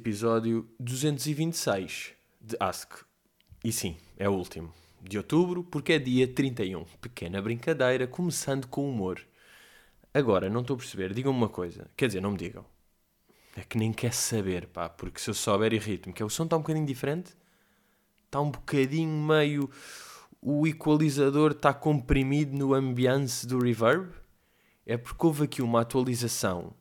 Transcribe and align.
Episódio 0.00 0.66
226 0.80 2.14
de 2.40 2.56
Ask. 2.58 3.02
E 3.62 3.70
sim, 3.70 3.98
é 4.16 4.26
o 4.30 4.32
último. 4.32 4.72
De 4.98 5.18
outubro, 5.18 5.62
porque 5.62 5.92
é 5.92 5.98
dia 5.98 6.26
31. 6.26 6.84
Pequena 7.02 7.42
brincadeira, 7.42 8.06
começando 8.06 8.66
com 8.66 8.88
humor. 8.88 9.20
Agora, 10.14 10.48
não 10.48 10.62
estou 10.62 10.72
a 10.72 10.78
perceber, 10.78 11.12
digam-me 11.12 11.36
uma 11.36 11.50
coisa. 11.50 11.90
Quer 11.98 12.06
dizer, 12.06 12.22
não 12.22 12.30
me 12.30 12.38
digam. 12.38 12.64
É 13.54 13.60
que 13.60 13.76
nem 13.76 13.92
quer 13.92 14.14
saber, 14.14 14.68
pá, 14.68 14.88
porque 14.88 15.20
se 15.20 15.28
eu 15.28 15.34
souber 15.34 15.74
irrito-me. 15.74 16.14
Que 16.14 16.22
é, 16.22 16.24
o 16.24 16.30
som 16.30 16.44
está 16.44 16.56
um 16.56 16.60
bocadinho 16.60 16.86
diferente. 16.86 17.36
Está 18.24 18.40
um 18.40 18.50
bocadinho 18.50 19.22
meio... 19.22 19.68
O 20.40 20.66
equalizador 20.66 21.50
está 21.50 21.74
comprimido 21.74 22.56
no 22.56 22.72
ambiance 22.72 23.46
do 23.46 23.58
reverb. 23.58 24.10
É 24.86 24.96
porque 24.96 25.26
houve 25.26 25.44
aqui 25.44 25.60
uma 25.60 25.82
atualização 25.82 26.74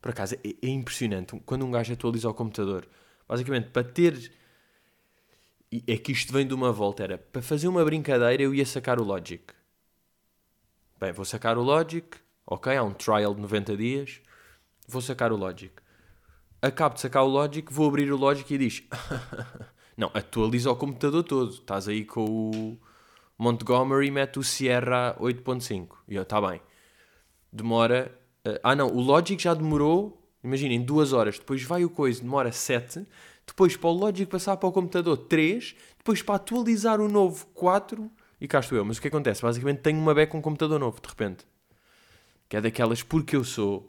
por 0.00 0.10
acaso, 0.10 0.34
é, 0.36 0.48
é 0.62 0.68
impressionante 0.68 1.40
quando 1.44 1.64
um 1.64 1.70
gajo 1.70 1.92
atualiza 1.92 2.28
o 2.28 2.34
computador. 2.34 2.88
Basicamente, 3.28 3.70
para 3.70 3.84
ter. 3.84 4.32
É 5.86 5.96
que 5.96 6.12
isto 6.12 6.32
vem 6.32 6.46
de 6.46 6.54
uma 6.54 6.72
volta. 6.72 7.02
Era 7.02 7.18
para 7.18 7.42
fazer 7.42 7.68
uma 7.68 7.84
brincadeira, 7.84 8.42
eu 8.42 8.54
ia 8.54 8.64
sacar 8.64 9.00
o 9.00 9.04
Logic. 9.04 9.42
Bem, 10.98 11.12
vou 11.12 11.24
sacar 11.24 11.58
o 11.58 11.62
Logic. 11.62 12.06
Ok, 12.46 12.74
há 12.74 12.82
um 12.82 12.92
trial 12.92 13.34
de 13.34 13.40
90 13.40 13.76
dias. 13.76 14.20
Vou 14.86 15.02
sacar 15.02 15.32
o 15.32 15.36
Logic. 15.36 15.72
Acabo 16.62 16.94
de 16.94 17.00
sacar 17.00 17.24
o 17.24 17.28
Logic, 17.28 17.70
vou 17.72 17.88
abrir 17.88 18.10
o 18.12 18.16
Logic 18.16 18.54
e 18.54 18.58
diz: 18.58 18.82
Não, 19.96 20.10
atualiza 20.14 20.70
o 20.70 20.76
computador 20.76 21.24
todo. 21.24 21.50
Estás 21.50 21.88
aí 21.88 22.04
com 22.04 22.24
o 22.24 22.78
Montgomery, 23.36 24.10
mete 24.10 24.38
o 24.38 24.42
Sierra 24.44 25.16
8.5. 25.20 25.96
E 26.08 26.14
eu, 26.14 26.22
está 26.22 26.40
bem. 26.40 26.60
Demora 27.52 28.16
Uh, 28.46 28.60
ah, 28.62 28.76
não, 28.76 28.86
o 28.86 29.00
Logic 29.00 29.42
já 29.42 29.52
demorou, 29.52 30.22
imaginem, 30.42 30.80
duas 30.80 31.12
horas. 31.12 31.38
Depois 31.38 31.62
vai 31.64 31.84
o 31.84 31.90
coisa, 31.90 32.20
demora 32.22 32.52
sete. 32.52 33.04
Depois 33.44 33.76
para 33.76 33.90
o 33.90 33.92
Logic 33.92 34.30
passar 34.30 34.56
para 34.56 34.68
o 34.68 34.72
computador, 34.72 35.16
três. 35.16 35.74
Depois 35.98 36.22
para 36.22 36.36
atualizar 36.36 37.00
o 37.00 37.08
novo, 37.08 37.46
quatro. 37.46 38.08
E 38.40 38.46
cá 38.46 38.60
estou 38.60 38.78
eu. 38.78 38.84
Mas 38.84 38.98
o 38.98 39.02
que 39.02 39.08
acontece? 39.08 39.42
Basicamente 39.42 39.80
tenho 39.80 39.98
uma 39.98 40.14
beca 40.14 40.30
com 40.30 40.38
um 40.38 40.42
computador 40.42 40.78
novo, 40.78 41.00
de 41.00 41.08
repente. 41.08 41.44
Que 42.48 42.56
é 42.56 42.60
daquelas, 42.60 43.02
porque 43.02 43.34
eu 43.34 43.42
sou, 43.42 43.86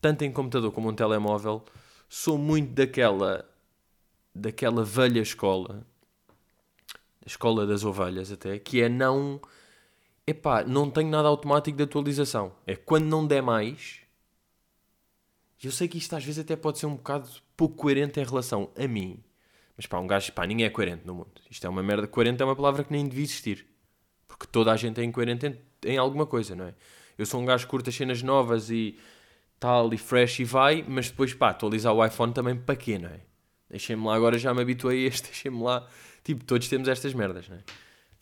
tanto 0.00 0.24
em 0.24 0.32
computador 0.32 0.72
como 0.72 0.88
um 0.88 0.94
telemóvel, 0.94 1.62
sou 2.08 2.38
muito 2.38 2.72
daquela, 2.72 3.44
daquela 4.34 4.82
velha 4.82 5.20
escola, 5.20 5.86
escola 7.26 7.66
das 7.66 7.84
ovelhas 7.84 8.32
até, 8.32 8.58
que 8.58 8.80
é 8.80 8.88
não 8.88 9.38
epá, 10.30 10.62
não 10.64 10.90
tenho 10.90 11.08
nada 11.08 11.28
automático 11.28 11.76
de 11.76 11.82
atualização. 11.82 12.52
É 12.66 12.76
quando 12.76 13.06
não 13.06 13.26
der 13.26 13.42
mais. 13.42 14.00
Eu 15.62 15.72
sei 15.72 15.88
que 15.88 15.98
isto 15.98 16.14
às 16.14 16.24
vezes 16.24 16.38
até 16.38 16.54
pode 16.54 16.78
ser 16.78 16.86
um 16.86 16.96
bocado 16.96 17.28
pouco 17.56 17.76
coerente 17.76 18.20
em 18.20 18.24
relação 18.24 18.70
a 18.76 18.86
mim. 18.86 19.22
Mas 19.76 19.86
pá, 19.86 19.98
um 19.98 20.06
gajo, 20.06 20.32
pá, 20.32 20.46
ninguém 20.46 20.66
é 20.66 20.70
coerente 20.70 21.06
no 21.06 21.14
mundo. 21.14 21.40
Isto 21.50 21.66
é 21.66 21.70
uma 21.70 21.82
merda. 21.82 22.06
Coerente 22.06 22.42
é 22.42 22.44
uma 22.44 22.54
palavra 22.54 22.84
que 22.84 22.92
nem 22.92 23.08
devia 23.08 23.24
existir. 23.24 23.66
Porque 24.26 24.46
toda 24.46 24.72
a 24.72 24.76
gente 24.76 25.00
é 25.00 25.04
incoerente 25.04 25.46
em, 25.46 25.58
em 25.84 25.96
alguma 25.96 26.26
coisa, 26.26 26.54
não 26.54 26.66
é? 26.66 26.74
Eu 27.16 27.26
sou 27.26 27.40
um 27.40 27.44
gajo 27.44 27.64
que 27.64 27.70
curta 27.70 27.90
cenas 27.90 28.22
novas 28.22 28.70
e 28.70 28.98
tal, 29.58 29.92
e 29.92 29.98
fresh 29.98 30.40
e 30.40 30.44
vai, 30.44 30.84
mas 30.86 31.10
depois, 31.10 31.34
pá, 31.34 31.50
atualizar 31.50 31.92
o 31.92 32.04
iPhone 32.04 32.32
também 32.32 32.56
para 32.56 32.76
quê, 32.76 32.98
não 32.98 33.08
é? 33.08 33.20
Deixem-me 33.68 34.06
lá, 34.06 34.14
agora 34.14 34.38
já 34.38 34.54
me 34.54 34.62
habituei 34.62 35.04
a 35.04 35.08
este, 35.08 35.24
deixem-me 35.30 35.62
lá. 35.62 35.86
Tipo, 36.22 36.44
todos 36.44 36.68
temos 36.68 36.86
estas 36.86 37.14
merdas, 37.14 37.48
não 37.48 37.56
é? 37.56 37.60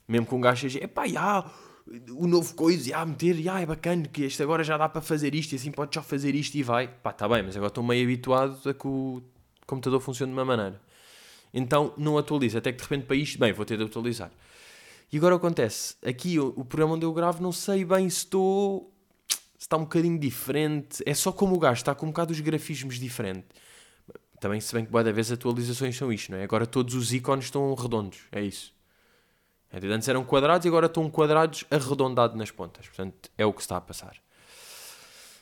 Mesmo 0.08 0.26
que 0.26 0.34
um 0.34 0.40
gajo 0.40 0.62
seja, 0.62 0.82
epá, 0.82 1.06
já, 1.06 1.44
o 2.10 2.26
novo 2.26 2.54
coisa, 2.54 2.90
e 2.90 2.92
ah, 2.92 3.06
meter, 3.06 3.38
e 3.38 3.48
ah, 3.48 3.60
é 3.60 3.66
bacana 3.66 4.06
que 4.08 4.24
este 4.24 4.42
agora 4.42 4.64
já 4.64 4.76
dá 4.76 4.88
para 4.88 5.00
fazer 5.00 5.34
isto 5.34 5.52
e 5.52 5.56
assim 5.56 5.70
pode 5.70 5.94
já 5.94 6.02
fazer 6.02 6.34
isto 6.34 6.56
e 6.56 6.62
vai. 6.62 6.88
Pá, 6.88 7.12
tá 7.12 7.28
bem, 7.28 7.42
mas 7.42 7.56
agora 7.56 7.68
estou 7.68 7.84
meio 7.84 8.02
habituado 8.04 8.68
a 8.68 8.74
que 8.74 8.86
o 8.86 9.22
computador 9.66 10.00
funcione 10.00 10.32
de 10.32 10.38
uma 10.38 10.44
maneira. 10.44 10.80
Então 11.54 11.94
não 11.96 12.18
atualiza, 12.18 12.58
até 12.58 12.72
que 12.72 12.78
de 12.78 12.82
repente 12.82 13.06
para 13.06 13.16
isto, 13.16 13.38
bem, 13.38 13.52
vou 13.52 13.64
ter 13.64 13.78
de 13.78 13.84
atualizar. 13.84 14.32
E 15.12 15.16
agora 15.16 15.36
acontece, 15.36 15.94
aqui 16.04 16.38
o, 16.38 16.48
o 16.56 16.64
programa 16.64 16.94
onde 16.94 17.06
eu 17.06 17.12
gravo, 17.12 17.40
não 17.40 17.52
sei 17.52 17.84
bem 17.84 18.10
se 18.10 18.18
estou. 18.18 18.92
se 19.28 19.38
está 19.60 19.76
um 19.76 19.82
bocadinho 19.82 20.18
diferente. 20.18 21.02
É 21.06 21.14
só 21.14 21.30
como 21.30 21.54
o 21.54 21.58
gajo 21.58 21.80
está 21.80 21.94
com 21.94 22.06
um 22.06 22.10
bocado 22.10 22.32
os 22.32 22.40
grafismos 22.40 22.98
diferentes. 22.98 23.48
Também, 24.40 24.60
se 24.60 24.74
bem 24.74 24.84
que 24.84 24.90
boa 24.90 25.04
vez 25.12 25.32
atualizações 25.32 25.96
são 25.96 26.12
isto, 26.12 26.32
não 26.32 26.38
é? 26.38 26.44
Agora 26.44 26.66
todos 26.66 26.94
os 26.94 27.12
ícones 27.12 27.46
estão 27.46 27.72
redondos, 27.74 28.18
é 28.32 28.42
isso. 28.42 28.75
Antes 29.72 30.08
eram 30.08 30.24
quadrados 30.24 30.64
e 30.64 30.68
agora 30.68 30.86
estão 30.86 31.10
quadrados 31.10 31.64
arredondados 31.70 32.36
nas 32.36 32.50
pontas. 32.50 32.86
Portanto, 32.86 33.30
é 33.36 33.44
o 33.44 33.52
que 33.52 33.60
está 33.60 33.76
a 33.76 33.80
passar. 33.80 34.16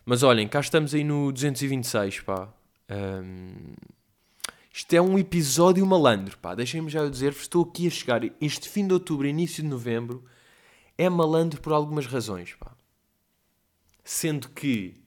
Mas 0.04 0.22
olhem, 0.22 0.46
cá 0.48 0.60
estamos 0.60 0.94
aí 0.94 1.04
no 1.04 1.32
226, 1.32 2.20
pá. 2.20 2.48
Um, 2.90 3.74
isto 4.72 4.92
é 4.92 5.00
um 5.00 5.18
episódio 5.18 5.86
malandro, 5.86 6.36
pá. 6.38 6.54
Deixem-me 6.54 6.90
já 6.90 7.08
dizer-vos, 7.08 7.42
estou 7.42 7.62
aqui 7.64 7.86
a 7.86 7.90
chegar. 7.90 8.20
Este 8.40 8.68
fim 8.68 8.86
de 8.86 8.92
outubro, 8.92 9.26
início 9.26 9.62
de 9.62 9.68
novembro, 9.68 10.24
é 10.98 11.08
malandro 11.08 11.60
por 11.60 11.72
algumas 11.72 12.06
razões, 12.06 12.54
pá. 12.54 12.72
Sendo 14.02 14.48
que 14.48 15.00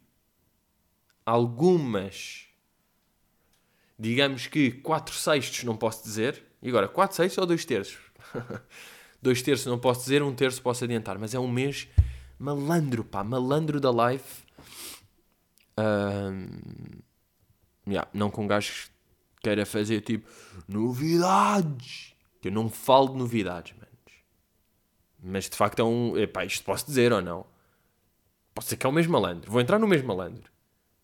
algumas, 1.26 2.48
digamos 4.00 4.48
que 4.48 4.72
4 4.72 5.14
sextos 5.14 5.64
não 5.64 5.76
posso 5.76 6.04
dizer. 6.04 6.44
E 6.62 6.70
agora, 6.70 6.88
4 6.88 7.16
sextos 7.16 7.38
ou 7.38 7.46
2 7.46 7.66
terços? 7.66 8.00
dois 9.28 9.42
terços 9.42 9.66
não 9.66 9.78
posso 9.78 10.02
dizer, 10.02 10.24
um 10.24 10.34
terço 10.34 10.62
posso 10.62 10.86
adiantar, 10.86 11.20
mas 11.20 11.34
é 11.34 11.40
um 11.40 11.50
mês 11.50 11.88
malandro, 12.40 13.04
pá, 13.04 13.24
malandro 13.24 13.80
da 13.80 13.92
life. 13.92 14.44
Um, 15.78 16.48
yeah, 17.86 18.10
não 18.14 18.32
com 18.32 18.46
um 18.46 18.48
gajo 18.48 18.72
que 19.36 19.42
queira 19.44 19.66
fazer 19.66 20.02
tipo 20.02 20.30
novidades. 20.68 22.16
Que 22.42 22.48
eu 22.48 22.52
não 22.52 22.70
falo 22.70 23.10
de 23.10 23.18
novidades, 23.18 23.74
manos. 23.74 24.24
Mas 25.22 25.50
de 25.50 25.58
facto 25.58 25.80
é 25.80 25.84
um. 25.84 26.18
Epá, 26.18 26.46
isto 26.46 26.64
posso 26.64 26.86
dizer 26.86 27.12
ou 27.12 27.22
não? 27.22 27.46
Pode 28.54 28.68
ser 28.68 28.78
que 28.78 28.86
é 28.86 28.90
o 28.90 28.94
mesmo 28.94 29.12
malandro. 29.12 29.52
Vou 29.52 29.60
entrar 29.60 29.78
no 29.78 29.88
mesmo 29.88 30.08
malandro. 30.08 30.50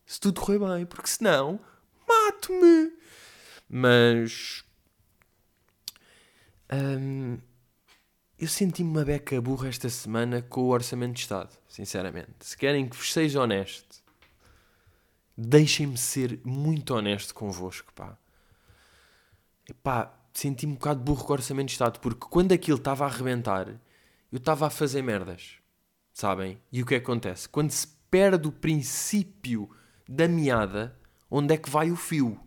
Se 0.05 0.19
tudo 0.19 0.39
correr 0.39 0.59
bem, 0.59 0.85
porque 0.85 1.07
senão 1.07 1.59
mato-me. 2.07 2.93
Mas. 3.69 4.63
Um, 6.71 7.37
eu 8.43 8.47
senti-me 8.49 8.89
uma 8.89 9.05
beca 9.05 9.39
burra 9.41 9.69
esta 9.69 9.87
semana 9.87 10.41
com 10.41 10.63
o 10.63 10.67
Orçamento 10.67 11.13
de 11.13 11.21
Estado, 11.21 11.57
sinceramente. 11.65 12.33
Se 12.41 12.57
querem 12.57 12.89
que 12.89 12.97
vos 12.97 13.13
seja 13.13 13.41
honesto, 13.41 14.03
deixem-me 15.37 15.97
ser 15.97 16.41
muito 16.43 16.93
honesto 16.93 17.33
convosco, 17.33 17.93
pá. 17.93 18.17
Pá, 19.81 20.13
senti-me 20.33 20.73
um 20.73 20.75
bocado 20.75 20.99
burro 20.99 21.23
com 21.23 21.31
o 21.31 21.35
Orçamento 21.37 21.67
de 21.67 21.71
Estado, 21.71 22.01
porque 22.01 22.27
quando 22.29 22.51
aquilo 22.51 22.77
estava 22.77 23.05
a 23.05 23.07
arrebentar, 23.07 23.69
eu 24.29 24.37
estava 24.37 24.67
a 24.67 24.69
fazer 24.69 25.01
merdas, 25.01 25.53
sabem? 26.11 26.61
E 26.69 26.81
o 26.81 26.85
que 26.85 26.95
acontece? 26.95 27.47
Quando 27.47 27.71
se 27.71 27.87
perde 28.11 28.45
o 28.45 28.51
princípio 28.51 29.69
da 30.05 30.27
meada, 30.27 30.99
onde 31.31 31.53
é 31.53 31.57
que 31.57 31.69
vai 31.69 31.91
o 31.91 31.95
fio? 31.95 32.37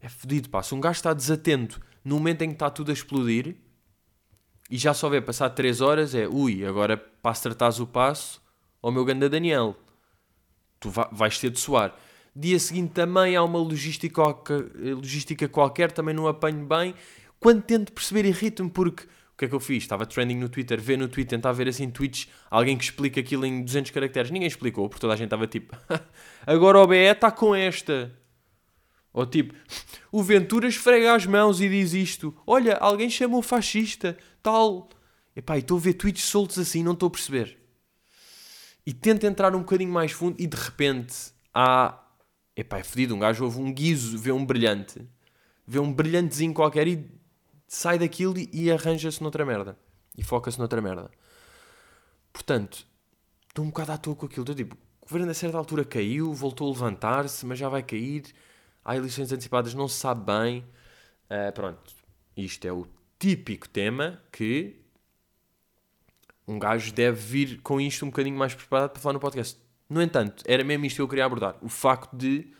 É 0.00 0.08
fodido, 0.08 0.50
pá. 0.50 0.60
Se 0.60 0.74
um 0.74 0.80
gajo 0.80 0.96
está 0.96 1.14
desatento 1.14 1.80
no 2.04 2.16
momento 2.16 2.42
em 2.42 2.48
que 2.48 2.54
está 2.54 2.68
tudo 2.68 2.90
a 2.90 2.94
explodir 2.94 3.69
e 4.70 4.78
já 4.78 4.94
só 4.94 5.08
vê 5.08 5.20
passar 5.20 5.50
3 5.50 5.80
horas 5.80 6.14
é 6.14 6.28
ui, 6.28 6.64
agora 6.64 6.96
para 6.96 7.32
acertares 7.32 7.80
o 7.80 7.86
passo 7.86 8.40
ao 8.80 8.92
meu 8.92 9.04
ganda 9.04 9.28
Daniel. 9.28 9.76
Tu 10.78 10.90
vais 11.12 11.38
ter 11.38 11.50
de 11.50 11.58
suar. 11.58 11.94
Dia 12.34 12.58
seguinte 12.58 12.92
também 12.92 13.36
há 13.36 13.42
uma 13.42 13.58
logística, 13.58 14.22
logística 14.78 15.48
qualquer, 15.48 15.90
também 15.90 16.14
não 16.14 16.26
apanho 16.26 16.64
bem. 16.64 16.94
Quando 17.38 17.62
tento 17.62 17.92
perceber, 17.92 18.24
irrita-me 18.24 18.70
porque 18.70 19.04
o 19.04 19.36
que 19.36 19.46
é 19.46 19.48
que 19.48 19.54
eu 19.54 19.60
fiz? 19.60 19.82
Estava 19.82 20.06
trending 20.06 20.36
no 20.36 20.48
Twitter, 20.48 20.80
ver 20.80 20.96
no 20.96 21.08
Twitter, 21.08 21.38
tentar 21.38 21.52
ver 21.52 21.68
assim 21.68 21.90
tweets, 21.90 22.28
alguém 22.50 22.76
que 22.76 22.84
explica 22.84 23.20
aquilo 23.20 23.44
em 23.44 23.62
200 23.62 23.90
caracteres. 23.90 24.30
Ninguém 24.30 24.46
explicou, 24.46 24.88
porque 24.88 25.00
toda 25.00 25.14
a 25.14 25.16
gente 25.16 25.26
estava 25.26 25.46
tipo, 25.46 25.76
agora 26.46 26.78
o 26.78 26.86
BE 26.86 26.96
está 26.96 27.30
com 27.30 27.54
esta. 27.54 28.12
Ou 29.12 29.26
tipo, 29.26 29.54
o 30.12 30.22
Ventura 30.22 30.68
esfrega 30.68 31.14
as 31.14 31.26
mãos 31.26 31.60
e 31.60 31.68
diz 31.68 31.92
isto. 31.94 32.34
Olha, 32.46 32.76
alguém 32.76 33.10
chamou 33.10 33.42
fascista, 33.42 34.16
tal. 34.42 34.88
Epá, 35.34 35.58
estou 35.58 35.78
a 35.78 35.80
ver 35.80 35.94
tweets 35.94 36.24
soltos 36.24 36.58
assim, 36.58 36.82
não 36.82 36.92
estou 36.92 37.06
a 37.06 37.10
perceber. 37.10 37.58
E 38.84 38.92
tento 38.92 39.24
entrar 39.24 39.54
um 39.54 39.60
bocadinho 39.60 39.92
mais 39.92 40.12
fundo 40.12 40.36
e 40.38 40.46
de 40.46 40.56
repente 40.56 41.32
há... 41.54 41.98
Epá, 42.56 42.78
é 42.78 42.82
fedido, 42.82 43.14
um 43.14 43.18
gajo 43.18 43.44
ouve 43.44 43.58
um 43.58 43.72
guizo, 43.72 44.18
vê 44.18 44.32
um 44.32 44.44
brilhante. 44.44 45.06
Vê 45.66 45.78
um 45.78 45.92
brilhantezinho 45.92 46.52
qualquer 46.52 46.88
e 46.88 47.10
sai 47.66 47.98
daquilo 47.98 48.34
e 48.36 48.70
arranja-se 48.70 49.22
noutra 49.22 49.46
merda. 49.46 49.78
E 50.18 50.22
foca-se 50.22 50.58
noutra 50.58 50.80
merda. 50.82 51.10
Portanto, 52.32 52.86
estou 53.48 53.64
um 53.64 53.68
bocado 53.68 53.92
à 53.92 53.98
toa 53.98 54.16
com 54.16 54.26
aquilo. 54.26 54.42
Estou 54.42 54.54
tipo, 54.54 54.76
o 55.00 55.06
governo 55.06 55.30
a 55.30 55.34
certa 55.34 55.56
altura 55.56 55.84
caiu, 55.84 56.34
voltou 56.34 56.66
a 56.68 56.70
levantar-se, 56.72 57.46
mas 57.46 57.58
já 57.58 57.68
vai 57.68 57.82
cair 57.82 58.24
há 58.84 58.96
eleições 58.96 59.32
antecipadas, 59.32 59.74
não 59.74 59.88
se 59.88 59.96
sabe 59.96 60.24
bem. 60.24 60.64
Uh, 61.30 61.52
pronto, 61.54 61.92
isto 62.36 62.66
é 62.66 62.72
o 62.72 62.86
típico 63.20 63.68
tema 63.68 64.20
que 64.32 64.80
um 66.48 66.58
gajo 66.58 66.92
deve 66.92 67.20
vir 67.20 67.60
com 67.60 67.78
isto 67.80 68.04
um 68.04 68.08
bocadinho 68.08 68.36
mais 68.36 68.54
preparado 68.54 68.90
para 68.90 69.00
falar 69.00 69.12
no 69.12 69.20
podcast. 69.20 69.60
No 69.88 70.02
entanto, 70.02 70.42
era 70.46 70.64
mesmo 70.64 70.86
isto 70.86 70.96
que 70.96 71.02
eu 71.02 71.08
queria 71.08 71.26
abordar. 71.26 71.56
O 71.60 71.68
facto 71.68 72.16
de 72.16 72.52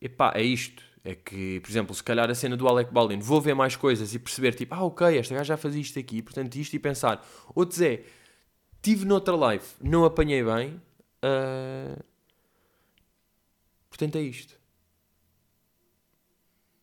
epá, 0.00 0.32
é 0.34 0.42
isto. 0.42 0.84
É 1.04 1.14
que, 1.14 1.60
por 1.60 1.70
exemplo, 1.70 1.94
se 1.94 2.02
calhar 2.02 2.28
a 2.30 2.34
cena 2.34 2.56
do 2.56 2.66
Alec 2.66 2.92
Baldwin, 2.92 3.20
vou 3.20 3.40
ver 3.40 3.54
mais 3.54 3.76
coisas 3.76 4.12
e 4.14 4.18
perceber, 4.18 4.54
tipo, 4.54 4.74
ah, 4.74 4.82
ok, 4.84 5.18
esta 5.18 5.34
gaja 5.34 5.54
já 5.54 5.56
fazia 5.56 5.80
isto 5.80 5.98
aqui, 5.98 6.20
portanto 6.20 6.56
isto, 6.56 6.74
e 6.74 6.78
pensar. 6.78 7.24
Outros 7.54 7.80
é, 7.80 8.04
tive 8.82 9.04
noutra 9.04 9.36
live, 9.36 9.64
não 9.80 10.04
apanhei 10.04 10.42
bem, 10.42 10.82
uh... 11.24 12.02
portanto 13.88 14.16
é 14.16 14.22
isto. 14.22 14.58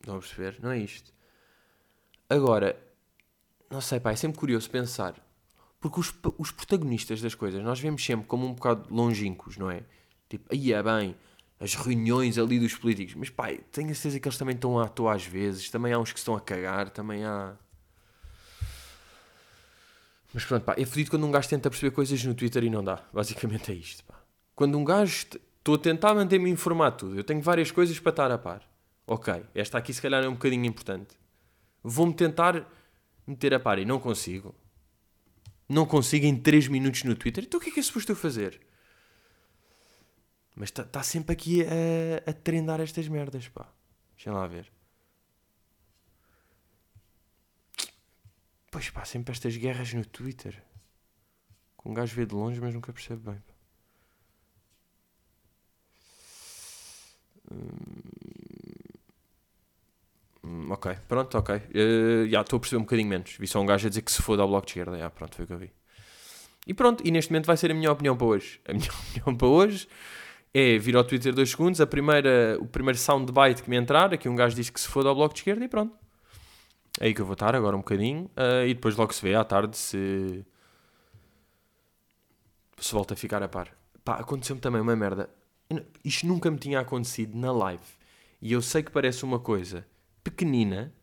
Não 0.07 0.15
a 0.15 0.19
perceber? 0.19 0.57
Não 0.61 0.71
é 0.71 0.79
isto. 0.79 1.12
Agora, 2.33 2.75
não 3.69 3.79
sei, 3.79 3.99
pá, 3.99 4.11
é 4.11 4.15
sempre 4.15 4.39
curioso 4.39 4.67
pensar. 4.67 5.13
Porque 5.79 5.99
os, 5.99 6.11
os 6.39 6.49
protagonistas 6.49 7.21
das 7.21 7.35
coisas 7.35 7.63
nós 7.63 7.79
vemos 7.79 8.03
sempre 8.03 8.25
como 8.25 8.47
um 8.47 8.53
bocado 8.53 8.91
longínquos, 8.91 9.55
não 9.55 9.69
é? 9.69 9.83
Tipo, 10.27 10.51
aí 10.51 10.73
é 10.73 10.81
bem, 10.81 11.15
as 11.59 11.75
reuniões 11.75 12.39
ali 12.39 12.59
dos 12.59 12.73
políticos. 12.73 13.13
Mas 13.13 13.29
pá, 13.29 13.49
tenho 13.71 13.91
a 13.91 13.93
certeza 13.93 14.19
que 14.19 14.27
eles 14.27 14.37
também 14.37 14.55
estão 14.55 14.79
à 14.79 14.87
toa 14.87 15.13
às 15.13 15.23
vezes. 15.23 15.69
Também 15.69 15.93
há 15.93 15.99
uns 15.99 16.11
que 16.11 16.17
estão 16.17 16.35
a 16.35 16.41
cagar, 16.41 16.89
também 16.89 17.23
há. 17.23 17.53
Mas 20.33 20.43
pronto, 20.43 20.63
pá, 20.63 20.73
é 20.75 20.85
fodido 20.85 21.11
quando 21.11 21.27
um 21.27 21.31
gajo 21.31 21.49
tenta 21.49 21.69
perceber 21.69 21.91
coisas 21.91 22.23
no 22.23 22.33
Twitter 22.33 22.63
e 22.63 22.69
não 22.71 22.83
dá. 22.83 22.99
Basicamente 23.13 23.71
é 23.71 23.75
isto, 23.75 24.03
pá. 24.05 24.19
Quando 24.55 24.75
um 24.75 24.83
gajo. 24.83 25.27
Estou 25.59 25.75
a 25.75 25.77
tentar 25.77 26.15
manter-me 26.15 26.49
informado 26.49 26.97
tudo. 26.97 27.15
Eu 27.15 27.23
tenho 27.23 27.41
várias 27.43 27.69
coisas 27.69 27.99
para 27.99 28.09
estar 28.09 28.31
a 28.31 28.39
par. 28.39 28.67
Ok, 29.05 29.45
esta 29.53 29.77
aqui 29.77 29.93
se 29.93 30.01
calhar 30.01 30.23
é 30.23 30.27
um 30.27 30.33
bocadinho 30.33 30.65
importante. 30.65 31.22
Vou-me 31.83 32.13
tentar 32.13 32.65
meter 33.27 33.53
a 33.53 33.59
par 33.59 33.77
e 33.77 33.85
não 33.85 33.99
consigo. 33.99 34.55
Não 35.67 35.85
consigo 35.85 36.25
em 36.25 36.39
3 36.39 36.67
minutos 36.67 37.03
no 37.03 37.15
Twitter. 37.15 37.43
Então 37.43 37.59
o 37.59 37.63
que 37.63 37.69
é 37.69 37.73
que 37.73 37.79
é 37.79 37.83
suposto 37.83 38.11
eu 38.11 38.15
fazer? 38.15 38.61
Mas 40.55 40.69
está 40.69 40.83
tá 40.83 41.01
sempre 41.01 41.33
aqui 41.33 41.63
a, 41.63 42.29
a 42.29 42.33
trendar 42.33 42.79
estas 42.79 43.07
merdas, 43.07 43.47
pá. 43.47 43.67
Deixa 44.15 44.31
lá 44.31 44.45
ver. 44.47 44.71
Pois 48.71 48.89
pá, 48.89 49.03
sempre 49.03 49.31
estas 49.31 49.57
guerras 49.57 49.93
no 49.93 50.05
Twitter. 50.05 50.63
Com 51.75 51.91
um 51.91 51.93
gajo 51.93 52.15
vê 52.15 52.25
de 52.25 52.33
longe, 52.33 52.61
mas 52.61 52.73
nunca 52.73 52.93
percebe 52.93 53.21
bem. 53.21 53.39
Pá. 53.39 53.53
Hum, 57.51 58.32
ok, 60.69 60.97
pronto, 61.07 61.37
ok. 61.37 61.55
Uh, 61.55 62.27
já 62.29 62.41
estou 62.41 62.57
a 62.57 62.59
perceber 62.59 62.79
um 62.79 62.83
bocadinho 62.83 63.09
menos. 63.09 63.35
Vi 63.39 63.47
só 63.47 63.61
um 63.61 63.65
gajo 63.65 63.87
a 63.87 63.89
dizer 63.89 64.01
que 64.01 64.11
se 64.11 64.21
foda 64.21 64.41
ao 64.41 64.47
bloco 64.47 64.65
de 64.65 64.71
esquerda. 64.71 64.97
Já, 64.97 65.09
pronto, 65.09 65.35
foi 65.35 65.45
o 65.45 65.47
que 65.47 65.53
eu 65.53 65.57
vi. 65.57 65.71
E 66.65 66.73
pronto, 66.73 67.05
e 67.05 67.11
neste 67.11 67.31
momento 67.31 67.45
vai 67.45 67.57
ser 67.57 67.71
a 67.71 67.73
minha 67.73 67.91
opinião 67.91 68.15
para 68.15 68.27
hoje. 68.27 68.59
A 68.67 68.73
minha 68.73 68.89
opinião 69.09 69.37
para 69.37 69.47
hoje 69.47 69.87
é 70.53 70.77
vir 70.77 70.95
ao 70.95 71.03
Twitter 71.03 71.33
dois 71.33 71.49
segundos, 71.49 71.81
a 71.81 71.87
primeira, 71.87 72.57
o 72.59 72.65
primeiro 72.65 72.97
soundbite 72.97 73.63
que 73.63 73.69
me 73.69 73.75
entrar, 73.75 74.13
aqui 74.13 74.29
um 74.29 74.35
gajo 74.35 74.55
diz 74.55 74.69
que 74.69 74.79
se 74.79 74.87
foda 74.87 75.09
ao 75.09 75.15
bloco 75.15 75.33
de 75.33 75.39
esquerda 75.39 75.65
e 75.65 75.67
pronto. 75.67 75.97
É 76.99 77.05
aí 77.05 77.13
que 77.13 77.21
eu 77.21 77.25
vou 77.25 77.33
estar 77.33 77.55
agora 77.55 77.75
um 77.75 77.79
bocadinho 77.79 78.25
uh, 78.37 78.65
e 78.67 78.73
depois 78.73 78.95
logo 78.95 79.13
se 79.13 79.21
vê 79.21 79.33
à 79.33 79.43
tarde 79.43 79.75
se 79.75 80.45
se 82.77 82.93
volta 82.93 83.13
a 83.13 83.17
ficar 83.17 83.41
a 83.41 83.47
par. 83.47 83.69
Pá, 84.03 84.15
aconteceu-me 84.15 84.61
também 84.61 84.81
uma 84.81 84.95
merda. 84.95 85.29
Isto 86.03 86.27
nunca 86.27 86.51
me 86.51 86.57
tinha 86.57 86.79
acontecido 86.81 87.37
na 87.37 87.51
live. 87.51 87.83
E 88.41 88.51
eu 88.51 88.61
sei 88.61 88.83
que 88.83 88.91
parece 88.91 89.23
uma 89.23 89.39
coisa 89.39 89.87
pequenina, 90.23 90.93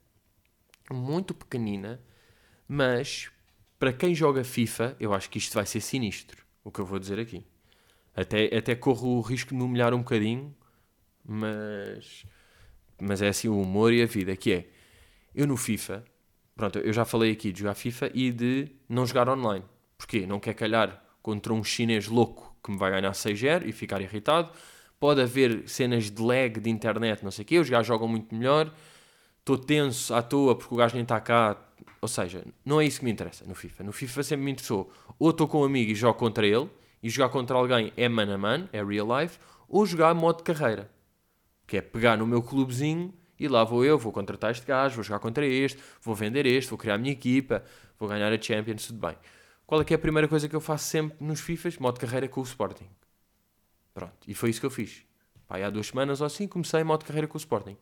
muito 0.90 1.34
pequenina, 1.34 2.00
mas 2.66 3.30
para 3.78 3.92
quem 3.92 4.14
joga 4.14 4.44
FIFA, 4.44 4.96
eu 5.00 5.12
acho 5.14 5.30
que 5.30 5.38
isto 5.38 5.54
vai 5.54 5.66
ser 5.66 5.80
sinistro. 5.80 6.44
O 6.62 6.70
que 6.70 6.80
eu 6.80 6.86
vou 6.86 6.98
dizer 6.98 7.18
aqui. 7.18 7.44
Até, 8.14 8.54
até 8.56 8.74
corro 8.74 9.16
o 9.16 9.20
risco 9.20 9.50
de 9.50 9.56
me 9.56 9.62
humilhar 9.62 9.94
um 9.94 9.98
bocadinho, 9.98 10.54
mas, 11.24 12.26
mas 13.00 13.22
é 13.22 13.28
assim 13.28 13.48
o 13.48 13.60
humor 13.60 13.92
e 13.92 14.02
a 14.02 14.06
vida, 14.06 14.36
que 14.36 14.52
é, 14.52 14.68
eu 15.34 15.46
no 15.46 15.56
FIFA, 15.56 16.04
pronto, 16.56 16.78
eu 16.78 16.92
já 16.92 17.04
falei 17.04 17.32
aqui 17.32 17.52
de 17.52 17.60
jogar 17.60 17.74
FIFA 17.74 18.10
e 18.12 18.30
de 18.30 18.68
não 18.88 19.06
jogar 19.06 19.28
online. 19.28 19.64
Porquê? 19.96 20.26
Não 20.26 20.40
quer 20.40 20.54
calhar 20.54 21.02
contra 21.22 21.52
um 21.52 21.62
chinês 21.62 22.08
louco 22.08 22.56
que 22.62 22.70
me 22.70 22.78
vai 22.78 22.90
ganhar 22.90 23.12
6-0 23.12 23.66
e 23.66 23.72
ficar 23.72 24.00
irritado. 24.00 24.50
Pode 24.98 25.22
haver 25.22 25.66
cenas 25.68 26.10
de 26.10 26.20
lag 26.20 26.60
de 26.60 26.68
internet, 26.68 27.22
não 27.22 27.30
sei 27.30 27.44
o 27.44 27.46
quê, 27.46 27.58
os 27.58 27.70
gajos 27.70 27.86
jogam 27.86 28.08
muito 28.08 28.34
melhor. 28.34 28.74
Estou 29.40 29.58
tenso 29.58 30.14
à 30.14 30.22
toa 30.22 30.54
porque 30.54 30.72
o 30.72 30.76
gajo 30.76 30.94
nem 30.94 31.02
está 31.02 31.20
cá. 31.20 31.56
Ou 32.00 32.08
seja, 32.08 32.44
não 32.64 32.80
é 32.80 32.86
isso 32.86 33.00
que 33.00 33.04
me 33.04 33.10
interessa 33.10 33.44
no 33.44 33.54
FIFA. 33.54 33.84
No 33.84 33.92
FIFA 33.92 34.22
sempre 34.22 34.44
me 34.44 34.52
interessou. 34.52 34.92
Ou 35.18 35.30
estou 35.30 35.48
com 35.48 35.62
um 35.62 35.64
amigo 35.64 35.90
e 35.90 35.94
jogo 35.94 36.18
contra 36.18 36.46
ele, 36.46 36.68
e 37.02 37.08
jogar 37.08 37.28
contra 37.30 37.56
alguém 37.56 37.92
é 37.96 38.08
man 38.08 38.32
a 38.32 38.38
man, 38.38 38.68
é 38.72 38.82
real 38.82 39.06
life, 39.20 39.38
ou 39.68 39.84
jogar 39.86 40.14
modo 40.14 40.42
carreira, 40.42 40.90
que 41.66 41.76
é 41.76 41.80
pegar 41.80 42.16
no 42.16 42.26
meu 42.26 42.42
clubezinho 42.42 43.14
e 43.38 43.48
lá 43.48 43.64
vou 43.64 43.84
eu, 43.84 43.98
vou 43.98 44.12
contratar 44.12 44.50
este 44.50 44.66
gajo, 44.66 44.96
vou 44.96 45.04
jogar 45.04 45.18
contra 45.18 45.46
este, 45.46 45.80
vou 46.02 46.14
vender 46.14 46.44
este, 46.44 46.68
vou 46.68 46.78
criar 46.78 46.94
a 46.94 46.98
minha 46.98 47.12
equipa, 47.12 47.64
vou 47.98 48.08
ganhar 48.08 48.30
a 48.30 48.40
Champions, 48.40 48.86
tudo 48.86 48.98
bem. 48.98 49.16
Qual 49.66 49.80
é 49.80 49.84
que 49.84 49.94
é 49.94 49.96
a 49.96 49.98
primeira 49.98 50.28
coisa 50.28 50.48
que 50.48 50.54
eu 50.54 50.60
faço 50.60 50.84
sempre 50.84 51.16
nos 51.24 51.40
FIFAs? 51.40 51.78
Modo 51.78 51.98
carreira 51.98 52.28
com 52.28 52.40
o 52.40 52.44
Sporting. 52.44 52.88
Pronto, 53.94 54.18
e 54.26 54.34
foi 54.34 54.50
isso 54.50 54.60
que 54.60 54.66
eu 54.66 54.70
fiz. 54.70 55.04
Pá, 55.46 55.58
há 55.58 55.70
duas 55.70 55.86
semanas 55.86 56.20
ou 56.20 56.26
assim 56.26 56.46
comecei 56.46 56.84
modo 56.84 57.04
carreira 57.04 57.26
com 57.26 57.36
o 57.36 57.40
Sporting. 57.40 57.76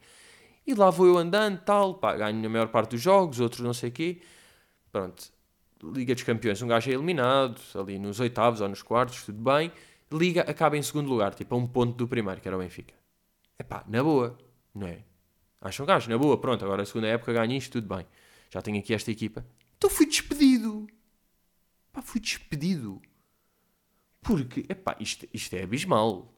E 0.68 0.74
lá 0.74 0.90
vou 0.90 1.06
eu 1.06 1.16
andando, 1.16 1.58
tal, 1.62 1.94
pá, 1.94 2.14
ganho 2.14 2.42
na 2.42 2.48
maior 2.50 2.68
parte 2.68 2.90
dos 2.90 3.00
jogos, 3.00 3.40
outros 3.40 3.62
não 3.62 3.72
sei 3.72 3.88
o 3.88 3.92
quê. 3.92 4.20
Pronto, 4.92 5.32
Liga 5.82 6.14
dos 6.14 6.24
Campeões, 6.24 6.60
um 6.60 6.68
gajo 6.68 6.90
é 6.90 6.92
eliminado, 6.92 7.58
ali 7.74 7.98
nos 7.98 8.20
oitavos 8.20 8.60
ou 8.60 8.68
nos 8.68 8.82
quartos, 8.82 9.24
tudo 9.24 9.40
bem. 9.42 9.72
Liga 10.12 10.42
acaba 10.42 10.76
em 10.76 10.82
segundo 10.82 11.08
lugar, 11.08 11.34
tipo 11.34 11.54
a 11.54 11.58
um 11.58 11.66
ponto 11.66 11.96
do 11.96 12.06
primeiro, 12.06 12.38
que 12.42 12.46
era 12.46 12.54
o 12.54 12.60
Benfica. 12.60 12.92
É 13.58 13.62
pá, 13.62 13.82
na 13.88 14.02
boa, 14.02 14.36
não 14.74 14.86
é? 14.86 14.98
Acham 15.58 15.86
gajo, 15.86 16.10
na 16.10 16.18
boa, 16.18 16.38
pronto, 16.38 16.62
agora 16.62 16.82
a 16.82 16.84
segunda 16.84 17.06
época 17.06 17.32
ganho 17.32 17.54
isto, 17.54 17.80
tudo 17.80 17.96
bem. 17.96 18.04
Já 18.50 18.60
tenho 18.60 18.78
aqui 18.78 18.92
esta 18.92 19.10
equipa. 19.10 19.46
Então 19.78 19.88
fui 19.88 20.04
despedido. 20.04 20.86
Pá, 21.90 22.02
fui 22.02 22.20
despedido. 22.20 23.00
Porque, 24.20 24.66
epá, 24.68 24.98
isto, 25.00 25.26
isto 25.32 25.56
é 25.56 25.62
abismal. 25.62 26.30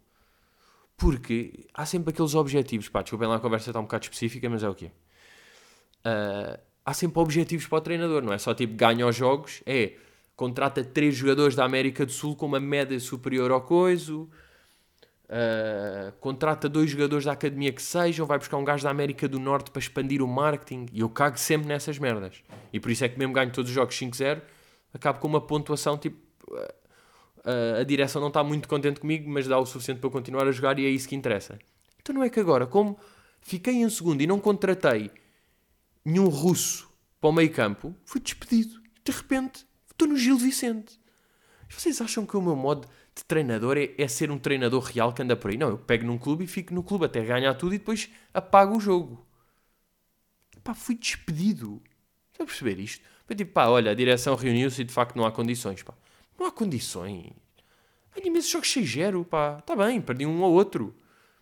Porque 1.00 1.66
há 1.72 1.86
sempre 1.86 2.10
aqueles 2.10 2.34
objetivos. 2.34 2.90
Pá, 2.90 3.00
desculpem 3.00 3.26
lá, 3.26 3.36
a 3.36 3.40
conversa 3.40 3.70
está 3.70 3.80
um 3.80 3.84
bocado 3.84 4.04
específica, 4.04 4.48
mas 4.50 4.62
é 4.62 4.68
o 4.68 4.74
quê? 4.74 4.90
Uh, 6.04 6.60
há 6.84 6.92
sempre 6.92 7.18
objetivos 7.20 7.66
para 7.66 7.78
o 7.78 7.80
treinador, 7.80 8.22
não 8.22 8.32
é 8.32 8.38
só 8.38 8.52
tipo 8.52 8.74
ganha 8.74 9.06
os 9.06 9.16
jogos, 9.16 9.62
é 9.64 9.94
contrata 10.36 10.84
três 10.84 11.14
jogadores 11.14 11.54
da 11.54 11.64
América 11.64 12.04
do 12.04 12.12
Sul 12.12 12.36
com 12.36 12.46
uma 12.46 12.60
média 12.60 12.98
superior 13.00 13.50
ao 13.50 13.62
coiso, 13.62 14.28
uh, 15.24 16.12
contrata 16.20 16.68
dois 16.68 16.90
jogadores 16.90 17.24
da 17.24 17.32
academia 17.32 17.72
que 17.72 17.82
sejam, 17.82 18.26
vai 18.26 18.38
buscar 18.38 18.58
um 18.58 18.64
gajo 18.64 18.84
da 18.84 18.90
América 18.90 19.26
do 19.26 19.38
Norte 19.38 19.70
para 19.70 19.80
expandir 19.80 20.22
o 20.22 20.28
marketing, 20.28 20.86
e 20.92 21.00
eu 21.00 21.08
cago 21.08 21.38
sempre 21.38 21.66
nessas 21.66 21.98
merdas. 21.98 22.42
E 22.72 22.78
por 22.78 22.90
isso 22.90 23.04
é 23.04 23.08
que 23.08 23.18
mesmo 23.18 23.32
ganho 23.32 23.50
todos 23.50 23.70
os 23.70 23.74
jogos 23.74 23.94
5-0, 23.98 24.42
acabo 24.92 25.18
com 25.18 25.28
uma 25.28 25.40
pontuação 25.40 25.96
tipo. 25.96 26.18
Uh, 27.40 27.80
a 27.80 27.84
direção 27.84 28.20
não 28.20 28.28
está 28.28 28.44
muito 28.44 28.68
contente 28.68 29.00
comigo, 29.00 29.28
mas 29.28 29.46
dá 29.46 29.58
o 29.58 29.64
suficiente 29.64 29.98
para 29.98 30.08
eu 30.08 30.12
continuar 30.12 30.46
a 30.46 30.52
jogar 30.52 30.78
e 30.78 30.84
é 30.84 30.90
isso 30.90 31.08
que 31.08 31.16
interessa. 31.16 31.58
Então 32.00 32.14
não 32.14 32.22
é 32.22 32.28
que 32.28 32.38
agora, 32.38 32.66
como 32.66 32.98
fiquei 33.40 33.74
em 33.74 33.88
segundo 33.88 34.20
e 34.20 34.26
não 34.26 34.38
contratei 34.38 35.10
nenhum 36.04 36.28
russo 36.28 36.88
para 37.20 37.30
o 37.30 37.32
meio 37.32 37.50
campo, 37.52 37.94
fui 38.04 38.20
despedido. 38.20 38.80
De 39.04 39.12
repente, 39.12 39.66
estou 39.90 40.08
no 40.08 40.16
Gil 40.16 40.36
Vicente. 40.36 40.98
Vocês 41.68 42.00
acham 42.00 42.26
que 42.26 42.36
o 42.36 42.42
meu 42.42 42.56
modo 42.56 42.88
de 43.14 43.24
treinador 43.24 43.78
é, 43.78 43.90
é, 43.96 44.08
ser 44.08 44.30
um 44.30 44.38
treinador 44.38 44.82
real 44.82 45.12
que 45.12 45.22
anda 45.22 45.36
por 45.36 45.50
aí? 45.50 45.56
Não, 45.56 45.68
eu 45.68 45.78
pego 45.78 46.04
num 46.04 46.18
clube 46.18 46.44
e 46.44 46.46
fico 46.46 46.74
no 46.74 46.82
clube 46.82 47.04
até 47.04 47.22
ganhar 47.24 47.54
tudo 47.54 47.74
e 47.74 47.78
depois 47.78 48.10
apago 48.34 48.76
o 48.76 48.80
jogo. 48.80 49.24
Pá, 50.64 50.74
fui 50.74 50.94
despedido. 50.94 51.80
Estão 52.32 52.44
a 52.44 52.46
perceber 52.46 52.78
isto? 52.80 53.04
Foi 53.26 53.36
tipo, 53.36 53.52
pá, 53.52 53.68
olha, 53.68 53.92
a 53.92 53.94
direção 53.94 54.34
reuniu-se 54.34 54.82
e 54.82 54.84
de 54.84 54.92
facto 54.92 55.16
não 55.16 55.24
há 55.24 55.30
condições, 55.30 55.82
pá. 55.82 55.94
Não 56.40 56.46
há 56.46 56.50
condições. 56.50 57.34
Tenho 58.14 58.28
imensos 58.28 58.50
jogos 58.50 58.68
6-0, 58.68 59.26
pá. 59.26 59.58
Está 59.58 59.76
bem, 59.76 60.00
perdi 60.00 60.24
um 60.24 60.40
ou 60.40 60.54
outro. 60.54 60.96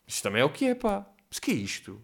Isto 0.05 0.25
também 0.25 0.43
é 0.43 0.45
o 0.45 0.51
que 0.51 0.65
é, 0.65 0.75
pá. 0.75 1.07
Mas 1.31 1.39
que 1.39 1.53
é 1.53 1.55
isto? 1.55 2.03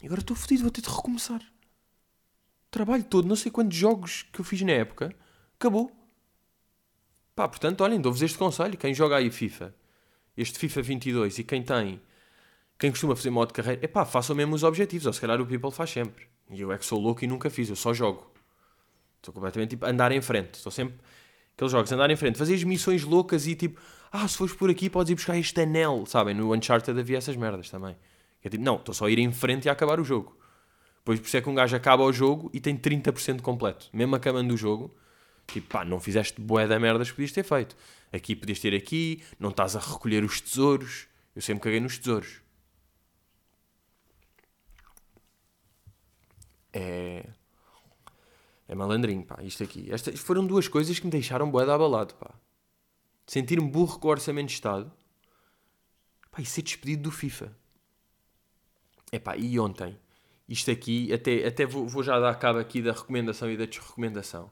E 0.00 0.06
agora 0.06 0.20
estou 0.20 0.36
fodido, 0.36 0.62
vou 0.62 0.70
ter 0.70 0.82
de 0.82 0.88
recomeçar. 0.88 1.40
O 1.40 2.70
trabalho 2.70 3.02
todo, 3.02 3.26
não 3.26 3.34
sei 3.34 3.50
quantos 3.50 3.76
jogos 3.76 4.22
que 4.32 4.40
eu 4.40 4.44
fiz 4.44 4.62
na 4.62 4.70
época, 4.70 5.12
acabou. 5.58 5.90
Pá, 7.34 7.48
portanto, 7.48 7.80
olhem, 7.80 8.00
dou-vos 8.00 8.22
este 8.22 8.38
conselho. 8.38 8.78
Quem 8.78 8.94
joga 8.94 9.16
aí 9.16 9.32
FIFA, 9.32 9.74
este 10.36 10.60
FIFA 10.60 10.80
22, 10.80 11.40
e 11.40 11.44
quem 11.44 11.60
tem, 11.60 12.00
quem 12.78 12.92
costuma 12.92 13.16
fazer 13.16 13.30
modo 13.30 13.48
de 13.48 13.54
carreira, 13.54 13.84
é 13.84 13.88
pá, 13.88 14.04
façam 14.04 14.36
mesmo 14.36 14.54
os 14.54 14.62
objetivos. 14.62 15.06
Ou 15.06 15.12
se 15.12 15.20
calhar 15.20 15.40
o 15.40 15.46
People 15.46 15.72
faz 15.72 15.90
sempre. 15.90 16.28
E 16.48 16.60
eu 16.60 16.70
é 16.70 16.78
que 16.78 16.86
sou 16.86 17.00
louco 17.00 17.24
e 17.24 17.26
nunca 17.26 17.50
fiz, 17.50 17.68
eu 17.68 17.74
só 17.74 17.92
jogo. 17.92 18.29
Estou 19.20 19.34
completamente 19.34 19.70
tipo, 19.70 19.84
andar 19.86 20.10
em 20.12 20.20
frente. 20.20 20.54
Estou 20.54 20.72
sempre. 20.72 20.98
Aqueles 21.54 21.72
jogos, 21.72 21.92
andar 21.92 22.10
em 22.10 22.16
frente, 22.16 22.38
fazer 22.38 22.54
as 22.54 22.64
missões 22.64 23.04
loucas 23.04 23.46
e 23.46 23.54
tipo, 23.54 23.78
ah, 24.10 24.26
se 24.26 24.36
fores 24.36 24.54
por 24.54 24.70
aqui 24.70 24.88
podes 24.88 25.10
ir 25.10 25.14
buscar 25.14 25.36
este 25.36 25.60
anel. 25.60 26.04
Sabem, 26.06 26.34
no 26.34 26.54
Uncharted 26.54 26.98
havia 26.98 27.18
essas 27.18 27.36
merdas 27.36 27.68
também. 27.68 27.96
É 28.42 28.48
tipo, 28.48 28.64
não, 28.64 28.76
estou 28.76 28.94
só 28.94 29.04
a 29.04 29.10
ir 29.10 29.18
em 29.18 29.30
frente 29.30 29.66
e 29.66 29.68
a 29.68 29.72
acabar 29.72 30.00
o 30.00 30.04
jogo. 30.04 30.36
Pois 31.04 31.20
por 31.20 31.26
isso 31.26 31.36
é 31.36 31.42
que 31.42 31.48
um 31.48 31.54
gajo 31.54 31.76
acaba 31.76 32.02
o 32.02 32.12
jogo 32.12 32.50
e 32.54 32.60
tem 32.60 32.76
30% 32.76 33.42
completo. 33.42 33.88
Mesmo 33.92 34.16
acabando 34.16 34.54
o 34.54 34.56
jogo, 34.56 34.94
tipo, 35.46 35.68
pá, 35.68 35.84
não 35.84 36.00
fizeste 36.00 36.40
boé 36.40 36.66
da 36.66 36.78
merdas 36.78 37.10
que 37.10 37.16
podias 37.16 37.32
ter 37.32 37.42
feito. 37.42 37.76
Aqui 38.12 38.34
podias 38.34 38.58
ter 38.58 38.74
aqui, 38.74 39.22
não 39.38 39.50
estás 39.50 39.76
a 39.76 39.80
recolher 39.80 40.24
os 40.24 40.40
tesouros. 40.40 41.06
Eu 41.36 41.42
sempre 41.42 41.62
caguei 41.64 41.80
nos 41.80 41.98
tesouros. 41.98 42.40
É 48.70 48.74
malandrinho, 48.76 49.24
pá, 49.24 49.42
isto 49.42 49.64
aqui. 49.64 49.88
Estas 49.90 50.20
foram 50.20 50.46
duas 50.46 50.68
coisas 50.68 50.96
que 50.96 51.04
me 51.04 51.10
deixaram 51.10 51.50
boeda 51.50 51.74
abalado, 51.74 52.14
pá. 52.14 52.32
Sentir-me 53.26 53.68
burro 53.68 53.98
com 53.98 54.06
o 54.06 54.10
orçamento 54.12 54.46
de 54.46 54.52
Estado. 54.52 54.92
Pá, 56.30 56.40
e 56.40 56.46
ser 56.46 56.62
despedido 56.62 57.02
do 57.02 57.10
FIFA. 57.10 57.52
É 59.10 59.18
pá, 59.18 59.36
e 59.36 59.58
ontem? 59.58 59.98
Isto 60.48 60.70
aqui, 60.70 61.12
até, 61.12 61.44
até 61.48 61.66
vou, 61.66 61.88
vou 61.88 62.04
já 62.04 62.20
dar 62.20 62.32
cabo 62.36 62.60
aqui 62.60 62.80
da 62.80 62.92
recomendação 62.92 63.50
e 63.50 63.56
da 63.56 63.64
desrecomendação. 63.64 64.48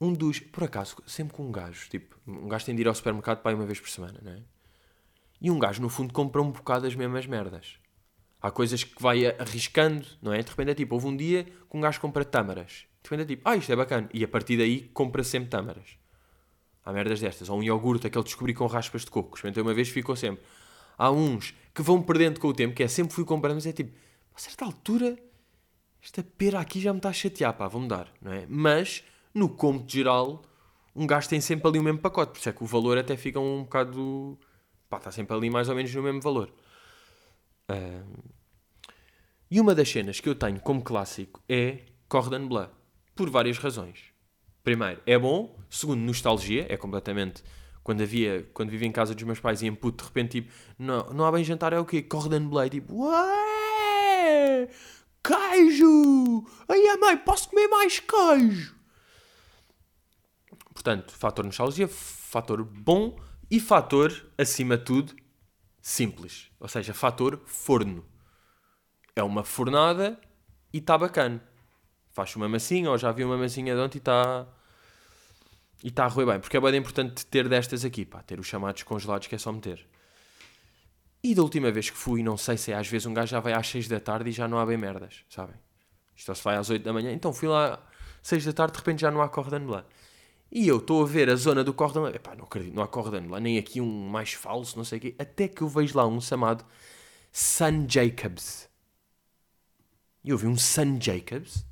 Um 0.00 0.12
dos, 0.12 0.40
por 0.40 0.64
acaso, 0.64 0.96
sempre 1.06 1.36
com 1.36 1.46
um 1.46 1.52
gajo, 1.52 1.88
tipo, 1.88 2.18
um 2.26 2.48
gajo 2.48 2.66
tem 2.66 2.74
de 2.74 2.80
ir 2.80 2.88
ao 2.88 2.94
supermercado 2.96 3.42
para 3.42 3.52
ir 3.52 3.54
uma 3.54 3.64
vez 3.64 3.78
por 3.78 3.90
semana, 3.90 4.18
não 4.20 4.32
é? 4.32 4.42
E 5.40 5.52
um 5.52 5.58
gajo, 5.60 5.80
no 5.80 5.88
fundo, 5.88 6.12
compra 6.12 6.42
um 6.42 6.50
bocado 6.50 6.84
as 6.84 6.96
mesmas 6.96 7.26
merdas. 7.26 7.78
Há 8.42 8.50
coisas 8.50 8.82
que 8.82 9.00
vai 9.00 9.24
arriscando, 9.24 10.04
não 10.20 10.32
é? 10.32 10.42
De 10.42 10.50
repente 10.50 10.70
é 10.72 10.74
tipo, 10.74 10.94
houve 10.96 11.06
um 11.06 11.16
dia 11.16 11.44
que 11.44 11.76
um 11.76 11.80
gajo 11.80 12.00
compra 12.00 12.24
tâmaras. 12.24 12.86
De 13.02 13.08
repente 13.08 13.22
é 13.22 13.36
tipo, 13.36 13.48
ah, 13.48 13.56
isto 13.56 13.70
é 13.70 13.76
bacana. 13.76 14.08
E 14.12 14.24
a 14.24 14.28
partir 14.28 14.56
daí 14.56 14.90
compra 14.92 15.22
sempre 15.22 15.48
tâmaras. 15.48 15.96
Há 16.84 16.92
merdas 16.92 17.20
destas. 17.20 17.48
Ou 17.48 17.60
um 17.60 17.62
iogurte, 17.62 18.08
aquele 18.08 18.24
descobri 18.24 18.52
com 18.52 18.66
raspas 18.66 19.04
de 19.04 19.10
coco. 19.10 19.36
Experimentei 19.36 19.62
uma 19.62 19.72
vez 19.72 19.88
ficou 19.88 20.16
sempre. 20.16 20.44
Há 20.98 21.10
uns 21.10 21.54
que 21.72 21.82
vão 21.82 22.02
perdendo 22.02 22.40
com 22.40 22.48
o 22.48 22.52
tempo, 22.52 22.74
que 22.74 22.82
é 22.82 22.88
sempre 22.88 23.14
fui 23.14 23.24
comprando, 23.24 23.54
mas 23.54 23.66
é 23.66 23.72
tipo, 23.72 23.96
a 24.34 24.38
certa 24.38 24.64
altura, 24.64 25.16
esta 26.02 26.22
pera 26.22 26.60
aqui 26.60 26.80
já 26.80 26.92
me 26.92 26.98
está 26.98 27.10
a 27.10 27.12
chatear, 27.12 27.54
pá, 27.54 27.68
vou 27.68 27.80
mudar, 27.80 28.12
não 28.20 28.32
é? 28.32 28.44
Mas 28.48 29.04
no 29.34 29.48
cômodo 29.48 29.90
geral, 29.90 30.42
um 30.94 31.06
gajo 31.06 31.28
tem 31.28 31.40
sempre 31.40 31.68
ali 31.68 31.78
o 31.78 31.82
mesmo 31.82 32.00
pacote, 32.00 32.32
por 32.32 32.38
isso 32.38 32.48
é 32.48 32.52
que 32.52 32.62
o 32.62 32.66
valor 32.66 32.98
até 32.98 33.16
fica 33.16 33.40
um 33.40 33.62
bocado. 33.62 34.38
pá, 34.88 34.98
está 34.98 35.10
sempre 35.10 35.34
ali 35.34 35.48
mais 35.48 35.68
ou 35.68 35.74
menos 35.74 35.94
no 35.94 36.02
mesmo 36.02 36.20
valor. 36.20 36.52
Uh... 37.72 38.32
E 39.50 39.60
uma 39.60 39.74
das 39.74 39.90
cenas 39.90 40.18
que 40.18 40.28
eu 40.28 40.34
tenho 40.34 40.60
como 40.60 40.82
clássico 40.82 41.42
é 41.48 41.80
Cordon 42.08 42.48
Bleu, 42.48 42.68
por 43.14 43.28
várias 43.28 43.58
razões. 43.58 44.12
Primeiro, 44.64 45.00
é 45.04 45.18
bom. 45.18 45.58
Segundo, 45.68 46.00
nostalgia, 46.00 46.66
é 46.68 46.76
completamente. 46.76 47.42
Quando 47.82 48.02
havia, 48.02 48.48
quando 48.54 48.70
vivia 48.70 48.86
em 48.86 48.92
casa 48.92 49.14
dos 49.14 49.24
meus 49.24 49.40
pais 49.40 49.60
e 49.60 49.66
em 49.66 49.74
puto, 49.74 50.04
de 50.04 50.08
repente, 50.08 50.40
tipo, 50.40 50.52
não, 50.78 51.04
não 51.12 51.24
há 51.24 51.32
bem 51.32 51.42
jantar, 51.42 51.72
é 51.72 51.78
o 51.78 51.84
quê? 51.84 52.00
Cordon 52.00 52.48
Bleu, 52.48 52.70
tipo, 52.70 53.08
ué, 53.08 54.68
queijo! 55.22 56.46
Ai, 56.68 56.96
mãe, 56.96 57.16
posso 57.18 57.50
comer 57.50 57.68
mais 57.68 57.98
queijo? 57.98 58.74
Portanto, 60.72 61.12
fator 61.12 61.44
nostalgia, 61.44 61.88
fator 61.88 62.64
bom 62.64 63.18
e 63.50 63.60
fator, 63.60 64.32
acima 64.38 64.78
de 64.78 64.84
tudo, 64.84 65.14
simples. 65.82 66.50
Ou 66.60 66.68
seja, 66.68 66.94
fator 66.94 67.42
forno. 67.44 68.06
É 69.14 69.22
uma 69.22 69.44
fornada 69.44 70.18
e 70.72 70.78
está 70.78 70.96
bacana. 70.96 71.42
Faz 72.12 72.34
uma 72.36 72.48
massinha, 72.48 72.90
ou 72.90 72.96
já 72.96 73.10
vi 73.10 73.24
uma 73.24 73.36
massinha 73.36 73.74
de 73.74 73.80
ontem 73.80 73.98
e 73.98 74.00
está... 74.00 74.46
E 75.84 75.88
está 75.88 76.04
a 76.04 76.08
roer 76.08 76.26
bem. 76.26 76.40
Porque 76.40 76.56
é 76.56 76.60
bem 76.60 76.76
importante 76.76 77.26
ter 77.26 77.48
destas 77.48 77.84
aqui, 77.84 78.06
pá. 78.06 78.22
Ter 78.22 78.38
os 78.38 78.46
chamados 78.46 78.84
congelados 78.84 79.26
que 79.26 79.34
é 79.34 79.38
só 79.38 79.50
meter. 79.50 79.84
E 81.24 81.34
da 81.34 81.42
última 81.42 81.70
vez 81.70 81.90
que 81.90 81.96
fui, 81.96 82.22
não 82.22 82.36
sei 82.36 82.56
se 82.56 82.72
é, 82.72 82.76
às 82.76 82.86
vezes 82.86 83.06
um 83.06 83.14
gajo 83.14 83.30
já 83.30 83.40
vai 83.40 83.52
às 83.52 83.68
6 83.68 83.88
da 83.88 84.00
tarde 84.00 84.30
e 84.30 84.32
já 84.32 84.46
não 84.46 84.58
há 84.58 84.66
bem 84.66 84.76
merdas, 84.76 85.24
sabem? 85.28 85.56
Isto 86.16 86.34
se 86.34 86.44
vai 86.44 86.56
às 86.56 86.70
8 86.70 86.82
da 86.82 86.92
manhã. 86.92 87.12
Então 87.12 87.32
fui 87.32 87.48
lá 87.48 87.80
6 88.22 88.44
da 88.44 88.52
tarde, 88.52 88.72
de 88.72 88.78
repente 88.78 89.00
já 89.00 89.10
não 89.10 89.22
há 89.22 89.28
cordon 89.28 89.66
bleu. 89.66 89.84
E 90.54 90.68
eu 90.68 90.76
estou 90.76 91.02
a 91.02 91.06
ver 91.06 91.30
a 91.30 91.34
zona 91.34 91.64
do 91.64 91.72
cordão. 91.72 92.06
Epá, 92.08 92.34
não 92.34 92.44
acredito, 92.44 92.74
não 92.74 92.82
há 92.82 92.88
cordão 92.88 93.26
lá, 93.30 93.40
nem 93.40 93.56
aqui 93.56 93.80
um 93.80 94.08
mais 94.10 94.34
falso, 94.34 94.76
não 94.76 94.84
sei 94.84 94.98
o 94.98 95.00
quê. 95.00 95.14
Até 95.18 95.48
que 95.48 95.62
eu 95.62 95.68
vejo 95.68 95.96
lá 95.96 96.06
um 96.06 96.20
chamado 96.20 96.62
Sun 97.32 97.86
Jacobs. 97.88 98.68
E 100.22 100.28
eu 100.28 100.36
vi 100.36 100.46
um 100.46 100.56
Sun 100.58 101.00
Jacobs. 101.00 101.64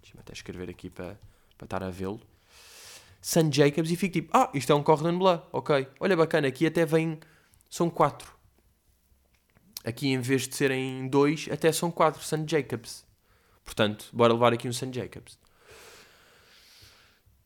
Deixa-me 0.00 0.20
até 0.20 0.32
escrever 0.32 0.70
aqui 0.70 0.88
para, 0.88 1.20
para 1.58 1.66
estar 1.66 1.82
a 1.82 1.90
vê-lo. 1.90 2.18
Sun 3.20 3.52
Jacobs 3.52 3.90
e 3.90 3.96
fico 3.96 4.14
tipo, 4.14 4.30
ah, 4.32 4.50
isto 4.54 4.72
é 4.72 4.74
um 4.74 4.82
cordon 4.82 5.18
bleu, 5.18 5.42
ok. 5.52 5.86
Olha 6.00 6.16
bacana, 6.16 6.48
aqui 6.48 6.66
até 6.66 6.86
vem, 6.86 7.20
são 7.68 7.90
quatro. 7.90 8.32
Aqui 9.84 10.08
em 10.08 10.20
vez 10.20 10.48
de 10.48 10.56
serem 10.56 11.08
dois, 11.08 11.46
até 11.52 11.70
são 11.70 11.90
quatro 11.90 12.22
Sun 12.22 12.46
Jacobs. 12.48 13.04
Portanto, 13.66 14.08
bora 14.14 14.32
levar 14.32 14.54
aqui 14.54 14.66
um 14.66 14.72
Sun 14.72 14.90
Jacobs 14.90 15.43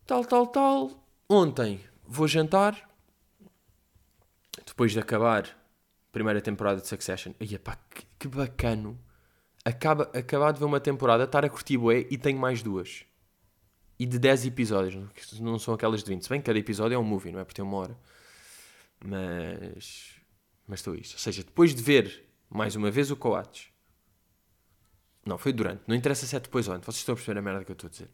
tal, 0.09 0.25
tal, 0.25 0.47
tal. 0.47 1.05
Ontem 1.29 1.81
vou 2.07 2.27
jantar. 2.27 2.89
Depois 4.67 4.93
de 4.93 4.99
acabar 4.99 5.45
a 5.45 6.13
primeira 6.13 6.41
temporada 6.41 6.81
de 6.81 6.89
Succession. 6.89 7.33
Ai, 7.39 7.59
pá, 7.59 7.77
que, 7.91 8.05
que 8.19 8.27
bacano. 8.27 8.99
Acaba, 9.65 10.05
acabar 10.15 10.53
de 10.53 10.61
ver 10.61 10.65
uma 10.65 10.81
temporada, 10.81 11.25
estar 11.25 11.45
a 11.45 11.51
curtir 11.51 11.77
bué 11.77 12.07
e 12.11 12.17
tenho 12.17 12.39
mais 12.39 12.63
duas. 12.63 13.05
E 13.99 14.07
de 14.07 14.19
10 14.19 14.47
episódios, 14.47 14.95
não 15.41 15.59
são 15.59 15.75
aquelas 15.75 16.03
de 16.03 16.09
20. 16.09 16.23
Se 16.23 16.29
bem 16.31 16.41
que 16.41 16.47
cada 16.47 16.59
episódio 16.59 16.95
é 16.95 16.99
um 16.99 17.05
movie, 17.05 17.31
não 17.31 17.41
é? 17.41 17.45
Porque 17.45 17.57
tem 17.57 17.65
uma 17.65 17.77
hora. 17.77 17.99
Mas. 19.05 20.15
Mas 20.67 20.81
estou 20.81 20.95
isto. 20.95 21.15
Ou 21.15 21.19
seja, 21.19 21.43
depois 21.43 21.75
de 21.75 21.83
ver 21.83 22.25
mais 22.49 22.77
uma 22.77 22.91
vez 22.91 23.11
o 23.11 23.17
Coates. 23.17 23.69
Não, 25.27 25.37
foi 25.37 25.53
durante. 25.53 25.83
Não 25.87 25.95
interessa 25.95 26.27
se 26.27 26.35
é 26.35 26.41
depois 26.41 26.67
ou 26.67 26.75
antes. 26.75 26.87
Vocês 26.87 27.01
estão 27.01 27.13
a 27.13 27.17
perceber 27.17 27.39
a 27.39 27.43
merda 27.43 27.65
que 27.65 27.71
eu 27.71 27.75
estou 27.75 27.89
a 27.89 27.91
dizer 27.91 28.09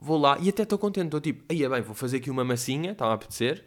vou 0.00 0.18
lá 0.18 0.38
e 0.40 0.48
até 0.48 0.62
estou 0.62 0.78
contente. 0.78 1.06
Estou 1.06 1.20
tipo, 1.20 1.44
aí 1.48 1.62
é 1.62 1.68
bem, 1.68 1.82
vou 1.82 1.94
fazer 1.94 2.16
aqui 2.16 2.30
uma 2.30 2.44
massinha, 2.44 2.92
estava 2.92 3.12
a 3.12 3.14
apetecer. 3.14 3.64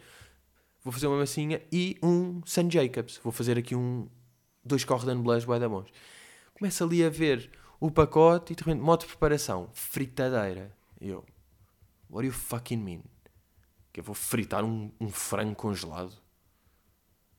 Vou 0.84 0.92
fazer 0.92 1.08
uma 1.08 1.18
massinha 1.18 1.62
e 1.72 1.98
um 2.04 2.42
San 2.46 2.70
Jacobs. 2.70 3.20
Vou 3.24 3.32
fazer 3.32 3.58
aqui 3.58 3.76
um. 3.76 4.10
Dois 4.66 4.84
Cordon 4.84 5.22
Bleus 5.22 5.46
bué 5.46 5.60
da 5.60 5.70
bons. 5.70 5.90
Começo 6.54 6.84
ali 6.84 7.04
a 7.04 7.10
ver 7.10 7.50
o 7.80 7.92
pacote 7.92 8.54
e 8.54 8.56
de 8.56 8.64
repente, 8.64 8.82
modo 8.82 9.02
de 9.02 9.08
preparação, 9.08 9.70
fritadeira. 9.74 10.76
E 11.00 11.10
eu, 11.10 11.26
what 12.10 12.26
do 12.26 12.28
you 12.28 12.32
fucking 12.32 12.78
mean? 12.78 13.02
Que 13.92 14.00
eu 14.00 14.04
vou 14.04 14.16
fritar 14.16 14.64
um, 14.64 14.92
um 15.00 15.10
frango 15.10 15.56
congelado? 15.56 16.16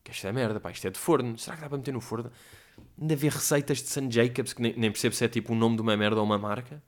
Que 0.03 0.13
isto 0.13 0.27
é 0.27 0.33
merda, 0.33 0.61
pá, 0.61 0.71
isto 0.71 0.87
é 0.87 0.91
de 0.91 0.99
forno. 0.99 1.39
Será 1.39 1.57
que 1.57 1.63
dá 1.63 1.69
para 1.69 1.79
meter 1.79 1.93
no 1.93 2.01
forno? 2.01 2.31
Ainda 3.01 3.17
ver 3.17 3.33
receitas 3.33 3.79
de 3.79 3.89
San 3.89 4.11
Jacobs, 4.11 4.53
que 4.53 4.61
nem, 4.61 4.75
nem 4.77 4.91
percebo 4.91 5.15
se 5.15 5.25
é 5.25 5.29
tipo 5.29 5.55
o 5.55 5.57
nome 5.57 5.77
de 5.77 5.83
uma 5.83 5.97
merda 5.97 6.17
ou 6.19 6.25
uma 6.27 6.39
marca. 6.39 6.83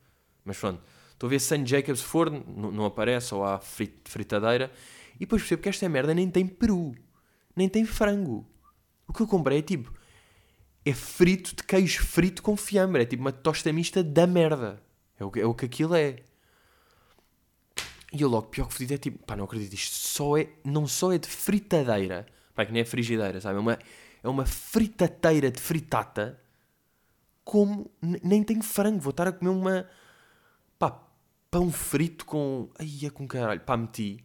Mas 0.45 0.59
pronto, 0.59 0.83
Estou 1.17 1.29
a 1.29 1.31
ver 1.31 1.41
St. 1.41 1.65
Jacobs 1.65 2.03
Forno, 2.03 2.45
não, 2.71 2.85
aparece, 2.85 3.35
ou 3.35 3.43
há 3.43 3.59
fritadeira. 3.59 4.71
E 5.15 5.21
depois 5.21 5.41
percebo 5.41 5.63
que 5.63 5.69
esta 5.71 5.89
merda 5.89 6.13
nem 6.13 6.31
tem 6.31 6.47
peru. 6.47 6.95
Nem 7.57 7.71
tem 7.71 7.87
frango. 7.87 8.47
O 9.09 9.15
que 9.15 9.23
eu 9.23 9.27
comprei 9.27 9.61
é 9.61 9.63
tipo... 9.63 9.91
É 10.85 10.93
frito 10.93 11.57
de 11.57 11.63
queijo 11.65 12.05
frito 12.05 12.43
com 12.43 12.55
fiambre. 12.55 13.03
É 13.03 13.07
tipo 13.07 13.23
uma 13.23 13.33
tosta 13.33 13.73
mista 13.73 14.05
da 14.05 14.27
merda. 14.27 14.79
É 15.19 15.25
o, 15.25 15.33
é 15.37 15.47
o 15.47 15.55
que 15.55 15.65
aquilo 15.65 15.95
é. 15.95 16.17
E 18.13 18.21
eu 18.21 18.29
logo, 18.29 18.49
pior 18.49 18.69
que 18.69 18.75
fedido, 18.75 18.93
é 18.93 18.99
tipo... 18.99 19.25
Pá, 19.25 19.35
não 19.35 19.47
acredito. 19.47 19.73
Isto 19.73 19.95
só 19.95 20.37
é... 20.37 20.51
Não 20.63 20.87
só 20.87 21.15
é 21.15 21.19
de 21.19 21.29
fritadeira. 21.29 22.27
Pá, 22.55 22.67
que 22.67 22.73
nem 22.73 22.83
é 22.83 22.85
frigideira, 22.85 23.41
sabe? 23.41 23.57
É 23.57 23.61
uma, 23.61 23.79
é 24.23 24.29
uma 24.29 24.45
fritateira 24.45 25.51
de 25.51 25.63
fritata. 25.63 26.39
Como... 27.43 27.91
Nem 28.03 28.43
tem 28.43 28.61
frango. 28.61 29.01
Vou 29.01 29.13
estar 29.13 29.27
a 29.27 29.33
comer 29.33 29.51
uma... 29.51 29.89
Pão 31.57 31.73
frito 31.73 32.27
com. 32.27 32.69
Ai, 32.79 33.07
é 33.07 33.09
com 33.09 33.27
caralho. 33.27 33.63
Pá, 33.63 33.79
meti. 33.79 34.23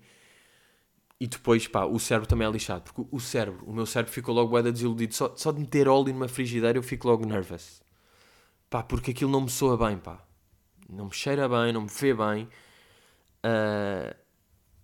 E 1.17 1.25
depois, 1.25 1.65
pá, 1.65 1.85
o 1.85 1.97
cérebro 1.97 2.27
também 2.27 2.45
é 2.45 2.51
lixado. 2.51 2.81
Porque 2.81 3.07
o 3.09 3.19
cérebro, 3.21 3.63
o 3.65 3.71
meu 3.71 3.85
cérebro 3.85 4.11
ficou 4.11 4.35
logo 4.35 4.49
bué 4.49 4.61
desiludido. 4.61 5.15
Só, 5.15 5.33
só 5.37 5.49
de 5.53 5.61
meter 5.61 5.87
óleo 5.87 6.11
numa 6.11 6.27
frigideira 6.27 6.77
eu 6.77 6.83
fico 6.83 7.07
logo 7.07 7.25
nervous. 7.25 7.81
Pá, 8.69 8.83
porque 8.83 9.11
aquilo 9.11 9.31
não 9.31 9.39
me 9.39 9.49
soa 9.49 9.77
bem, 9.77 9.97
pá. 9.97 10.21
Não 10.89 11.05
me 11.05 11.13
cheira 11.13 11.47
bem, 11.47 11.71
não 11.71 11.83
me 11.83 11.87
vê 11.87 12.13
bem. 12.13 12.49
Uh... 13.45 14.13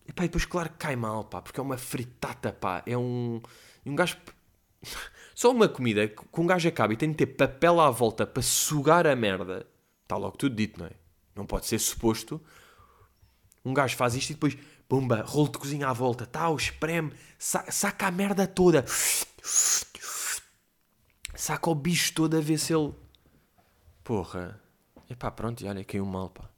E 0.08 0.14
pá, 0.14 0.24
e 0.24 0.28
depois, 0.30 0.46
claro 0.46 0.70
que 0.70 0.78
cai 0.78 0.96
mal, 0.96 1.26
pá. 1.26 1.42
Porque 1.42 1.60
é 1.60 1.64
uma 1.64 1.78
fritata, 1.78 2.54
pá. 2.54 2.82
É 2.86 2.98
um. 2.98 3.42
Um 3.86 3.94
gajo. 3.94 4.16
Só 5.36 5.52
uma 5.52 5.68
comida 5.68 6.08
que 6.08 6.40
um 6.40 6.48
gajo 6.48 6.70
acaba 6.70 6.94
e 6.94 6.96
tem 6.96 7.12
de 7.12 7.18
ter 7.18 7.26
papel 7.26 7.82
à 7.82 7.90
volta 7.90 8.26
para 8.26 8.42
sugar 8.42 9.06
a 9.06 9.18
merda. 9.18 9.68
Está 10.04 10.16
logo 10.16 10.38
tudo 10.38 10.56
dito, 10.56 10.80
não 10.80 10.88
é? 10.88 11.07
Não 11.38 11.46
pode 11.46 11.66
ser 11.68 11.80
suposto. 11.80 12.42
Um 13.64 13.74
gajo 13.74 13.96
faz 13.96 14.16
isto 14.16 14.32
e 14.32 14.34
depois, 14.34 14.58
pumba, 14.88 15.22
rolo 15.22 15.52
de 15.52 15.58
cozinha 15.58 15.88
à 15.88 15.94
volta, 15.94 16.26
tal, 16.26 16.56
espreme, 16.56 17.14
sa 17.38 17.70
saca 17.72 18.08
a 18.08 18.12
merda 18.12 18.48
toda. 18.48 18.86
Saca 21.36 21.70
o 21.70 21.76
bicho 21.76 22.14
todo 22.14 22.36
a 22.38 22.42
ver 22.42 22.58
se 22.58 22.74
ele. 22.74 22.94
Porra. 24.04 24.62
Epá, 25.10 25.30
pronto, 25.32 25.64
e 25.64 25.68
olha, 25.68 25.84
caiu 25.86 26.06
mal, 26.06 26.30
pá. 26.30 26.50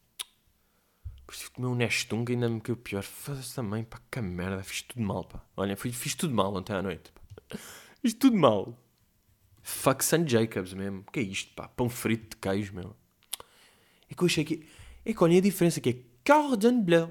Depois 1.17 1.37
tive 1.37 1.49
que 1.49 1.55
comer 1.57 1.67
um 1.67 1.75
Nestung 1.75 2.25
e 2.29 2.33
ainda 2.33 2.49
me 2.49 2.61
caiu 2.61 2.77
pior. 2.77 3.03
Foda-se 3.03 3.53
também, 3.53 3.83
pá, 3.83 3.99
que 4.09 4.21
merda, 4.21 4.63
fiz 4.63 4.81
tudo 4.81 5.01
mal, 5.01 5.23
pá. 5.23 5.43
Olha, 5.57 5.75
fiz, 5.75 5.95
fiz 5.95 6.15
tudo 6.15 6.33
mal 6.33 6.55
ontem 6.55 6.73
à 6.73 6.81
noite, 6.81 7.11
pá. 7.11 7.57
Fiz 8.01 8.13
tudo 8.13 8.37
mal. 8.37 8.75
Fuck 9.61 10.03
St. 10.03 10.27
Jacobs 10.27 10.73
mesmo. 10.73 11.03
Que 11.11 11.19
é 11.19 11.23
isto, 11.23 11.53
pá? 11.53 11.67
Pão 11.67 11.89
frito 11.89 12.35
de 12.35 12.37
queijo, 12.37 12.73
meu. 12.73 12.95
Et 14.09 14.15
que 14.15 14.27
je 14.27 14.41
et 15.05 15.13
qu'on 15.13 15.25
a 15.35 15.41
différence 15.41 15.79
que 15.79 15.89
cordon 16.25 16.79
bleu. 16.79 17.07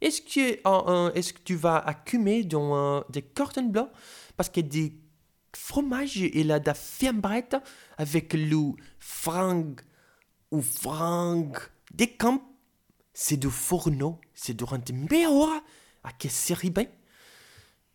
Est-ce 0.00 0.22
que, 0.22 0.54
uh, 0.60 1.12
est-ce 1.14 1.32
que 1.32 1.40
tu 1.44 1.56
vas 1.56 1.78
accumuler 1.78 2.44
dans 2.44 3.00
uh, 3.00 3.02
des 3.10 3.22
cordon 3.22 3.64
bleu 3.64 3.86
parce 4.36 4.48
que 4.48 4.60
des 4.60 4.94
fromages 5.54 6.22
et 6.22 6.44
la 6.44 6.60
da 6.60 6.74
fiambrette 6.74 7.56
avec 7.98 8.32
le 8.34 8.72
frangue 8.98 9.80
o 10.50 10.60
Frank 10.60 11.70
de 11.94 12.06
Camp, 12.06 12.42
c'est 13.12 13.36
do 13.36 13.50
forno, 13.50 14.20
c'est 14.34 14.54
durante 14.54 14.90
meia 14.92 15.30
hora, 15.30 15.62
aquecer 16.02 16.70
bem. 16.70 16.88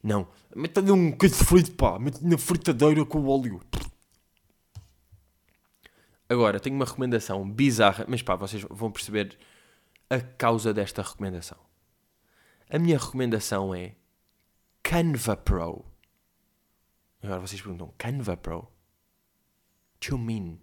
Não, 0.03 0.27
meta-lhe 0.55 0.91
um 0.91 1.11
queijo 1.11 1.35
frito, 1.35 1.71
pá, 1.71 1.97
mete 1.97 2.23
na 2.23 2.37
fritadeira 2.37 3.03
com 3.05 3.25
óleo. 3.25 3.59
Agora, 6.35 6.59
tenho 6.59 6.75
uma 6.75 6.83
recomendação 6.83 7.49
bizarra, 7.49 8.03
mas 8.09 8.21
pá, 8.21 8.35
vocês 8.35 8.61
vão 8.69 8.91
perceber 8.91 9.37
a 10.09 10.19
causa 10.19 10.73
desta 10.73 11.01
recomendação. 11.01 11.57
A 12.69 12.77
minha 12.77 12.97
recomendação 12.97 13.73
é 13.73 13.95
Canva 14.83 15.37
Pro. 15.37 15.85
Agora 17.23 17.39
vocês 17.39 17.61
perguntam, 17.61 17.93
Canva 17.97 18.35
Pro? 18.35 18.67
What 19.93 20.09
you 20.09 20.17
mean? 20.17 20.59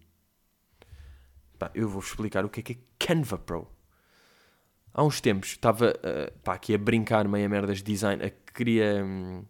Pá, 1.59 1.71
eu 1.75 1.88
vou 1.88 2.02
explicar 2.02 2.45
o 2.45 2.50
que 2.50 2.61
é 2.61 2.62
que 2.62 2.73
é 2.75 2.79
Canva 2.99 3.38
Pro. 3.38 3.67
Há 4.93 5.02
uns 5.02 5.23
tempos 5.23 5.52
estava 5.52 5.88
uh, 5.88 6.38
pá, 6.41 6.52
aqui 6.52 6.75
a 6.75 6.79
brincar 6.79 7.26
meia 7.26 7.49
merdas 7.49 7.79
de 7.79 7.85
design, 7.85 8.23
a 8.23 8.29
queria 8.29 9.02
hum, 9.02 9.43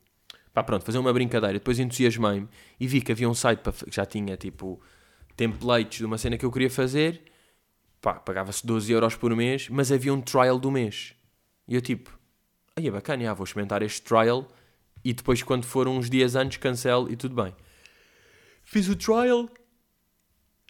pá, 0.55 0.63
pronto, 0.63 0.85
fazer 0.85 0.99
uma 0.99 1.13
brincadeira. 1.13 1.55
Depois 1.55 1.81
entusiasmei-me 1.81 2.49
e 2.79 2.87
vi 2.87 3.01
que 3.01 3.11
havia 3.11 3.29
um 3.29 3.35
site 3.35 3.59
para, 3.59 3.73
que 3.73 3.91
já 3.91 4.07
tinha 4.07 4.37
tipo 4.37 4.81
templates 5.37 5.99
de 5.99 6.05
uma 6.05 6.19
cena 6.19 6.37
que 6.37 6.45
eu 6.45 6.53
queria 6.53 6.71
fazer. 6.71 7.23
Pá, 8.01 8.15
pagava-se 8.15 8.67
12 8.67 8.93
euros 8.93 9.15
por 9.15 9.35
mês, 9.35 9.69
mas 9.69 9.93
havia 9.93 10.13
um 10.13 10.21
trial 10.21 10.59
do 10.59 10.71
mês. 10.71 11.15
E 11.69 11.75
eu 11.75 11.81
tipo, 11.81 12.19
aí 12.77 12.87
é 12.87 12.91
bacana, 12.91 13.23
já, 13.23 13.33
vou 13.33 13.45
experimentar 13.45 13.83
este 13.83 14.03
trial 14.03 14.49
e 15.05 15.13
depois 15.13 15.43
quando 15.43 15.65
for 15.65 15.89
uns 15.89 16.09
dias 16.09 16.35
antes 16.35 16.59
cancelo 16.59 17.11
e 17.11 17.17
tudo 17.17 17.35
bem. 17.41 17.55
Fiz 18.63 18.89
o 18.89 18.97
trial. 18.97 19.49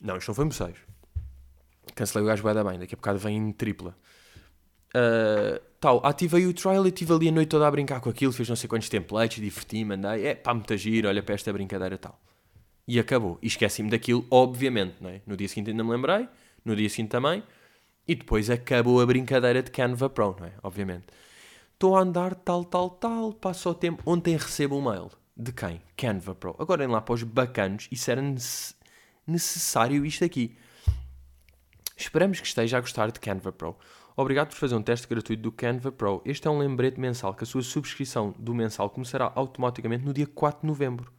Não, 0.02 0.16
isto 0.16 0.28
não 0.28 0.35
foi 0.35 0.45
moceiros. 0.45 0.81
Cancelei 1.95 2.25
o 2.25 2.26
gajo 2.26 2.42
dar 2.42 2.64
bem, 2.64 2.78
daqui 2.78 2.95
a 2.95 2.97
bocado 2.97 3.19
vem 3.19 3.37
em 3.37 3.52
tripla. 3.52 3.97
Uh, 4.95 5.59
tal, 5.81 6.04
ativei 6.04 6.47
o 6.47 6.52
trial 6.52 6.85
e 6.85 6.88
estive 6.88 7.12
ali 7.12 7.28
a 7.28 7.33
noite 7.33 7.49
toda 7.49 7.66
a 7.66 7.71
brincar 7.71 8.00
com 8.00 8.11
aquilo, 8.11 8.33
fiz 8.33 8.49
não 8.49 8.57
sei 8.57 8.69
quantos 8.69 8.90
templates, 8.90 9.42
diverti-me, 9.42 9.95
andei, 9.95 10.26
é 10.26 10.35
pá, 10.35 10.52
muita 10.52 10.76
giro, 10.76 11.09
olha 11.09 11.23
para 11.23 11.35
esta 11.35 11.52
brincadeira 11.52 11.97
tal. 11.97 12.21
E 12.86 12.98
acabou. 12.98 13.38
E 13.40 13.46
esqueci-me 13.46 13.90
daquilo, 13.90 14.26
obviamente, 14.30 14.96
não 15.00 15.10
é? 15.10 15.22
No 15.26 15.36
dia 15.36 15.48
seguinte 15.48 15.70
ainda 15.70 15.84
me 15.84 15.90
lembrei, 15.90 16.28
no 16.64 16.74
dia 16.74 16.88
seguinte 16.88 17.10
também, 17.10 17.42
e 18.06 18.14
depois 18.14 18.50
acabou 18.50 19.00
a 19.00 19.06
brincadeira 19.06 19.62
de 19.62 19.70
Canva 19.70 20.10
Pro, 20.10 20.36
não 20.38 20.46
é? 20.46 20.52
Obviamente. 20.62 21.06
Estou 21.74 21.96
a 21.96 22.00
andar 22.00 22.34
tal, 22.34 22.64
tal, 22.64 22.90
tal, 22.90 23.32
passa 23.32 23.68
o 23.68 23.74
tempo. 23.74 24.02
Ontem 24.06 24.36
recebo 24.36 24.76
um 24.76 24.90
mail. 24.90 25.10
De 25.36 25.52
quem? 25.52 25.80
Canva 25.96 26.34
Pro. 26.34 26.54
Agora, 26.58 26.86
lá 26.86 27.00
para 27.00 27.14
os 27.14 27.22
bacanos, 27.22 27.88
isso 27.90 28.10
era 28.10 28.22
necessário 29.26 30.04
isto 30.04 30.24
aqui. 30.24 30.56
Esperamos 31.96 32.40
que 32.40 32.46
esteja 32.46 32.78
a 32.78 32.80
gostar 32.80 33.10
de 33.10 33.20
Canva 33.20 33.52
Pro. 33.52 33.76
Obrigado 34.16 34.48
por 34.48 34.56
fazer 34.56 34.74
um 34.74 34.82
teste 34.82 35.08
gratuito 35.08 35.42
do 35.42 35.50
Canva 35.50 35.90
Pro. 35.90 36.20
Este 36.24 36.46
é 36.46 36.50
um 36.50 36.58
lembrete 36.58 37.00
mensal 37.00 37.34
que 37.34 37.44
a 37.44 37.46
sua 37.46 37.62
subscrição 37.62 38.34
do 38.38 38.54
mensal 38.54 38.90
começará 38.90 39.32
automaticamente 39.34 40.04
no 40.04 40.12
dia 40.12 40.26
4 40.26 40.60
de 40.60 40.66
novembro. 40.66 41.12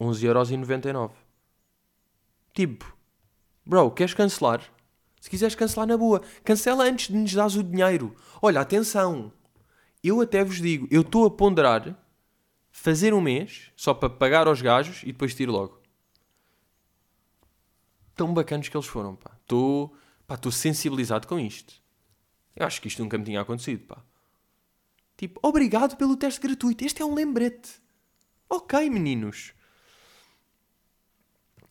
11,99€. 0.00 1.10
Tipo, 2.52 2.96
bro, 3.64 3.90
queres 3.90 4.14
cancelar? 4.14 4.62
Se 5.20 5.30
quiseres 5.30 5.54
cancelar 5.54 5.86
na 5.86 5.96
boa, 5.96 6.22
cancela 6.44 6.84
antes 6.84 7.08
de 7.08 7.16
nos 7.16 7.32
dar 7.32 7.46
o 7.46 7.62
dinheiro. 7.62 8.14
Olha, 8.40 8.60
atenção, 8.60 9.32
eu 10.02 10.20
até 10.20 10.44
vos 10.44 10.60
digo, 10.60 10.86
eu 10.90 11.00
estou 11.00 11.26
a 11.26 11.30
ponderar 11.30 11.98
fazer 12.70 13.14
um 13.14 13.20
mês 13.20 13.72
só 13.74 13.94
para 13.94 14.10
pagar 14.10 14.46
aos 14.46 14.62
gajos 14.62 15.02
e 15.02 15.06
depois 15.06 15.34
tiro 15.34 15.52
logo. 15.52 15.80
Tão 18.14 18.32
bacanos 18.32 18.68
que 18.68 18.76
eles 18.76 18.86
foram, 18.86 19.16
pá. 19.16 19.32
Estou 19.42 19.96
Estou 20.34 20.50
sensibilizado 20.50 21.26
com 21.28 21.38
isto. 21.38 21.74
Eu 22.54 22.66
acho 22.66 22.80
que 22.80 22.88
isto 22.88 23.02
nunca 23.02 23.16
me 23.16 23.24
tinha 23.24 23.40
acontecido, 23.40 23.86
pá. 23.86 24.02
Tipo, 25.16 25.40
obrigado 25.42 25.96
pelo 25.96 26.16
teste 26.16 26.40
gratuito. 26.40 26.84
Este 26.84 27.00
é 27.00 27.04
um 27.04 27.14
lembrete. 27.14 27.80
Ok, 28.48 28.90
meninos. 28.90 29.54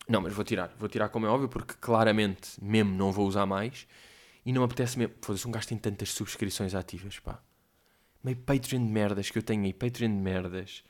Não, 0.08 0.20
mas 0.20 0.32
vou 0.32 0.44
tirar. 0.44 0.74
Vou 0.78 0.88
tirar 0.88 1.08
como 1.08 1.26
é 1.26 1.28
óbvio, 1.28 1.48
porque 1.48 1.74
claramente 1.80 2.62
mesmo 2.62 2.94
não 2.94 3.12
vou 3.12 3.26
usar 3.26 3.46
mais. 3.46 3.86
E 4.44 4.52
não 4.52 4.62
me 4.62 4.66
apetece 4.66 4.98
mesmo. 4.98 5.14
Foda-se, 5.20 5.46
um 5.46 5.50
gajo 5.50 5.68
tem 5.68 5.78
tantas 5.78 6.10
subscrições 6.10 6.74
ativas, 6.74 7.18
pá. 7.18 7.40
Meio 8.22 8.36
Patreon 8.36 8.84
de 8.84 8.92
merdas 8.92 9.30
que 9.30 9.38
eu 9.38 9.42
tenho 9.42 9.64
aí. 9.64 9.72
Patreon 9.72 10.08
de 10.08 10.22
merdas. 10.22 10.84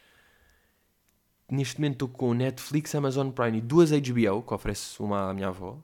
Neste 1.51 1.81
momento 1.81 1.95
estou 1.95 2.09
com 2.09 2.35
Netflix, 2.35 2.95
Amazon 2.95 3.31
Prime 3.31 3.59
e 3.59 3.61
duas 3.61 3.91
HBO, 3.93 4.43
que 4.43 4.53
oferece 4.53 5.01
uma 5.01 5.31
à 5.31 5.35
minha 5.35 5.49
avó, 5.49 5.79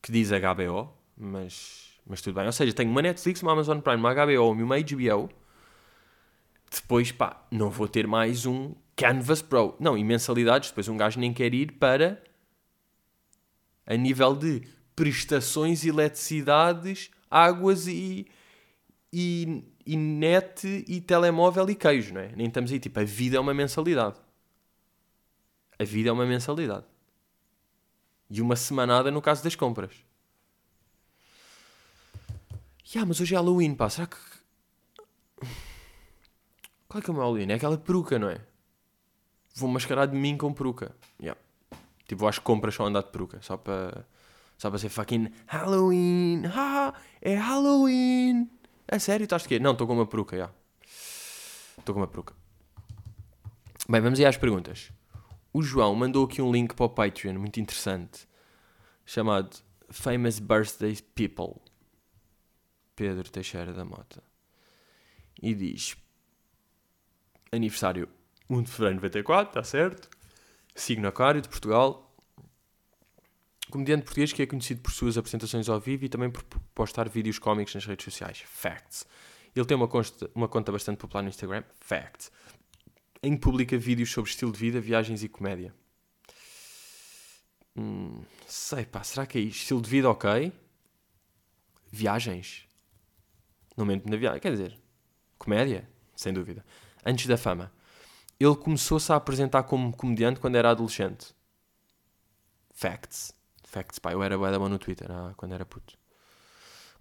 que 0.00 0.10
diz 0.10 0.30
HBO 0.30 0.96
mas, 1.16 1.98
mas 2.06 2.20
tudo 2.20 2.34
bem. 2.34 2.46
Ou 2.46 2.52
seja, 2.52 2.72
tenho 2.72 2.90
uma 2.90 3.00
Netflix, 3.00 3.42
uma 3.42 3.52
Amazon 3.52 3.80
Prime, 3.80 3.98
uma 3.98 4.14
HBO 4.14 4.54
e 4.58 4.62
uma 4.62 4.76
HBO. 4.78 5.30
Depois, 6.70 7.10
pá, 7.12 7.46
não 7.50 7.70
vou 7.70 7.88
ter 7.88 8.06
mais 8.06 8.44
um 8.44 8.74
Canvas 8.94 9.40
Pro. 9.40 9.74
Não, 9.80 9.96
e 9.96 10.04
mensalidades, 10.04 10.68
depois 10.70 10.88
um 10.88 10.96
gajo 10.96 11.18
nem 11.18 11.32
quer 11.32 11.54
ir 11.54 11.72
para 11.72 12.22
a 13.86 13.96
nível 13.96 14.34
de 14.34 14.62
prestações, 14.94 15.84
eletricidades, 15.84 17.10
águas 17.30 17.86
e, 17.86 18.26
e, 19.12 19.64
e 19.84 19.96
net 19.96 20.84
e 20.88 21.00
telemóvel 21.00 21.68
e 21.70 21.74
queijo, 21.74 22.14
não 22.14 22.20
é? 22.20 22.34
Nem 22.34 22.48
estamos 22.48 22.72
aí, 22.72 22.80
tipo, 22.80 22.98
a 22.98 23.04
vida 23.04 23.36
é 23.36 23.40
uma 23.40 23.54
mensalidade. 23.54 24.16
A 25.78 25.84
vida 25.84 26.08
é 26.08 26.12
uma 26.12 26.26
mensalidade. 26.26 26.86
E 28.28 28.40
uma 28.40 28.56
semanada 28.56 29.10
no 29.10 29.22
caso 29.22 29.44
das 29.44 29.54
compras. 29.54 29.94
Yeah, 32.86 33.06
mas 33.06 33.20
hoje 33.20 33.34
é 33.34 33.36
Halloween, 33.36 33.74
pá. 33.74 33.90
Será 33.90 34.06
que. 34.06 34.16
Qual 36.88 37.00
é 37.00 37.02
que 37.02 37.10
é 37.10 37.12
o 37.12 37.14
meu 37.14 37.22
Halloween? 37.22 37.50
É 37.50 37.54
aquela 37.54 37.76
peruca, 37.76 38.18
não 38.18 38.30
é? 38.30 38.40
Vou 39.54 39.68
mascarar 39.68 40.06
de 40.06 40.16
mim 40.16 40.36
com 40.36 40.52
peruca. 40.52 40.94
Yeah. 41.20 41.40
Tipo, 42.06 42.20
vou 42.20 42.28
às 42.28 42.38
compras 42.38 42.74
só 42.74 42.86
andar 42.86 43.02
de 43.02 43.10
peruca. 43.10 43.38
Só 43.42 43.56
para. 43.56 44.06
Só 44.58 44.70
para 44.70 44.78
ser 44.78 44.88
fucking 44.88 45.30
Halloween. 45.46 46.42
Ah, 46.46 46.94
é 47.20 47.34
Halloween. 47.34 48.50
É 48.88 48.98
sério? 48.98 49.24
Estás 49.24 49.42
de 49.42 49.48
quê? 49.48 49.58
Não, 49.58 49.72
estou 49.72 49.86
com 49.86 49.92
uma 49.92 50.06
peruca, 50.06 50.36
já. 50.36 50.50
Estou 51.78 51.94
com 51.94 52.00
uma 52.00 52.06
peruca. 52.06 52.34
Bem, 53.88 54.00
vamos 54.00 54.18
aí 54.18 54.24
às 54.24 54.36
perguntas. 54.36 54.90
O 55.52 55.62
João 55.62 55.94
mandou 55.94 56.24
aqui 56.24 56.40
um 56.40 56.50
link 56.50 56.74
para 56.74 56.86
o 56.86 56.88
Patreon 56.88 57.38
muito 57.38 57.60
interessante 57.60 58.26
chamado 59.04 59.56
Famous 59.88 60.38
Birthday 60.38 60.96
People. 61.14 61.60
Pedro 62.94 63.30
Teixeira 63.30 63.72
da 63.72 63.84
Mota. 63.84 64.22
E 65.40 65.54
diz: 65.54 65.96
Aniversário 67.52 68.08
1 68.48 68.62
de 68.62 68.70
fevereiro 68.70 69.00
de 69.00 69.02
94, 69.02 69.50
está 69.50 69.62
certo? 69.62 70.10
Signo 70.76 71.08
Aquário 71.08 71.40
de 71.40 71.48
Portugal. 71.48 72.14
Comediante 73.68 74.04
português 74.04 74.32
que 74.32 74.42
é 74.42 74.46
conhecido 74.46 74.80
por 74.80 74.92
suas 74.92 75.18
apresentações 75.18 75.68
ao 75.68 75.80
vivo 75.80 76.04
e 76.04 76.08
também 76.08 76.30
por 76.30 76.44
postar 76.72 77.08
vídeos 77.08 77.38
cómicos 77.40 77.74
nas 77.74 77.84
redes 77.84 78.04
sociais. 78.04 78.44
Facts. 78.46 79.04
Ele 79.54 79.66
tem 79.66 79.76
uma, 79.76 79.88
consta, 79.88 80.30
uma 80.34 80.46
conta 80.46 80.70
bastante 80.70 80.98
popular 80.98 81.22
no 81.22 81.28
Instagram. 81.28 81.64
Facts. 81.80 82.30
Em 83.20 83.34
que 83.34 83.40
publica 83.40 83.76
vídeos 83.76 84.12
sobre 84.12 84.30
estilo 84.30 84.52
de 84.52 84.58
vida, 84.58 84.80
viagens 84.80 85.24
e 85.24 85.28
comédia. 85.28 85.74
Hum, 87.76 88.22
sei 88.46 88.86
pá, 88.86 89.02
será 89.02 89.26
que 89.26 89.38
é 89.38 89.40
isto? 89.40 89.62
Estilo 89.62 89.82
de 89.82 89.90
vida 89.90 90.08
ok? 90.08 90.52
Viagens? 91.90 92.66
no 93.76 93.84
momento 93.84 94.08
da 94.08 94.16
viagem. 94.16 94.40
Quer 94.40 94.52
dizer, 94.52 94.78
comédia, 95.38 95.88
sem 96.14 96.32
dúvida. 96.32 96.64
Antes 97.04 97.26
da 97.26 97.36
fama. 97.36 97.70
Ele 98.38 98.56
começou-se 98.56 99.10
a 99.12 99.16
apresentar 99.16 99.62
como 99.62 99.96
comediante 99.96 100.40
quando 100.40 100.56
era 100.56 100.70
adolescente. 100.70 101.34
Facts. 102.70 103.32
Facts, 103.64 103.98
pá. 103.98 104.12
Eu 104.12 104.22
era 104.22 104.36
bué 104.36 104.50
no 104.50 104.78
Twitter 104.78 105.10
ah, 105.10 105.32
quando 105.36 105.52
era 105.52 105.64
puto. 105.64 105.98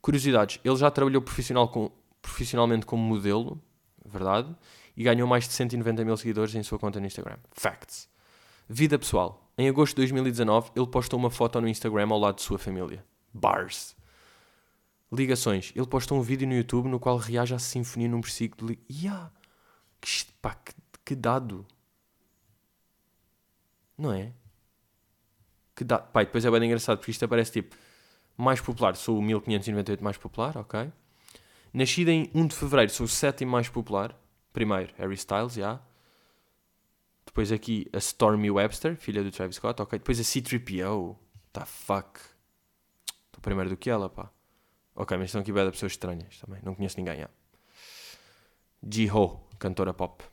Curiosidades. 0.01 0.59
Ele 0.63 0.75
já 0.77 0.89
trabalhou 0.89 1.21
profissional 1.21 1.67
com, 1.67 1.91
profissionalmente 2.21 2.85
como 2.85 3.03
modelo, 3.03 3.61
verdade, 4.05 4.55
e 4.95 5.03
ganhou 5.03 5.27
mais 5.27 5.47
de 5.47 5.53
190 5.53 6.05
mil 6.05 6.15
seguidores 6.15 6.55
em 6.55 6.63
sua 6.63 6.79
conta 6.79 6.99
no 6.99 7.05
Instagram. 7.05 7.37
Facts. 7.51 8.07
Vida 8.69 8.97
pessoal. 8.97 9.51
Em 9.57 9.69
agosto 9.69 9.95
de 9.95 10.01
2019, 10.01 10.71
ele 10.75 10.87
postou 10.87 11.19
uma 11.19 11.29
foto 11.29 11.59
no 11.61 11.67
Instagram 11.67 12.07
ao 12.09 12.19
lado 12.19 12.35
de 12.35 12.41
sua 12.41 12.57
família. 12.57 13.05
Bars. 13.33 13.95
Ligações. 15.11 15.71
Ele 15.75 15.85
posta 15.85 16.13
um 16.13 16.21
vídeo 16.21 16.47
no 16.47 16.53
YouTube 16.53 16.87
no 16.87 16.99
qual 16.99 17.17
reage 17.17 17.53
à 17.53 17.59
sinfonia 17.59 18.07
num 18.07 18.21
versículo 18.21 18.71
de. 18.73 18.79
Yeah, 18.89 19.31
que, 20.01 20.25
pá, 20.41 20.55
que, 20.55 20.73
que 21.05 21.15
dado. 21.15 21.65
Não 23.97 24.11
é? 24.11 24.33
Que 25.75 25.83
dado. 25.83 26.11
Pá, 26.11 26.23
depois 26.23 26.43
é 26.43 26.51
bem 26.51 26.65
engraçado 26.65 26.97
porque 26.97 27.11
isto 27.11 27.23
aparece 27.23 27.51
tipo. 27.51 27.75
Mais 28.37 28.59
popular, 28.59 28.97
sou 28.97 29.17
o 29.17 29.21
1598 29.21 30.03
mais 30.03 30.17
popular, 30.17 30.57
ok. 30.57 30.91
Nascido 31.73 32.09
em 32.09 32.29
1 32.35 32.47
de 32.47 32.55
Fevereiro, 32.55 32.91
sou 32.91 33.05
o 33.05 33.09
sétimo 33.09 33.51
mais 33.51 33.69
popular. 33.69 34.13
Primeiro, 34.51 34.93
Harry 34.97 35.13
Styles, 35.13 35.53
já. 35.53 35.61
Yeah. 35.61 35.83
Depois 37.25 37.51
aqui 37.51 37.89
a 37.93 37.97
Stormy 37.97 38.51
Webster, 38.51 38.95
filha 38.97 39.23
do 39.23 39.31
Travis 39.31 39.55
Scott, 39.55 39.81
ok. 39.81 39.99
Depois 39.99 40.19
a 40.19 40.23
C-3PO, 40.23 41.17
tá 41.51 41.65
fuck. 41.65 42.19
Estou 43.27 43.41
primeiro 43.41 43.69
do 43.69 43.77
que 43.77 43.89
ela, 43.89 44.09
pá. 44.09 44.29
Ok, 44.95 45.17
mas 45.17 45.27
estão 45.27 45.41
aqui 45.41 45.51
bem 45.51 45.69
pessoas 45.71 45.93
estranhas 45.93 46.39
também. 46.39 46.61
Não 46.63 46.75
conheço 46.75 46.97
ninguém, 46.97 47.19
já. 47.19 47.29
Ji-Ho, 48.89 49.41
cantora 49.59 49.93
pop. 49.93 50.23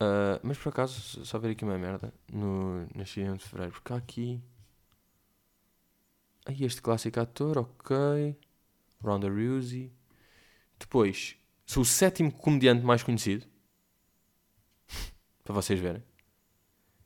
Uh, 0.00 0.38
mas 0.44 0.56
por 0.56 0.68
acaso, 0.68 1.24
só 1.24 1.38
ver 1.38 1.50
aqui 1.50 1.64
uma 1.64 1.76
merda 1.76 2.12
no, 2.32 2.86
nasci 2.94 3.22
de 3.24 3.44
fevereiro. 3.44 3.72
Porque 3.72 3.92
há 3.92 3.96
aqui. 3.96 4.40
Aí 6.46 6.64
este 6.64 6.80
clássico 6.80 7.20
ator, 7.20 7.58
ok. 7.58 8.36
Ronda 9.02 9.28
Rousey. 9.28 9.92
Depois, 10.78 11.36
sou 11.66 11.82
o 11.82 11.86
sétimo 11.86 12.32
comediante 12.32 12.84
mais 12.84 13.02
conhecido. 13.02 13.46
Para 15.44 15.54
vocês 15.54 15.78
verem. 15.80 16.02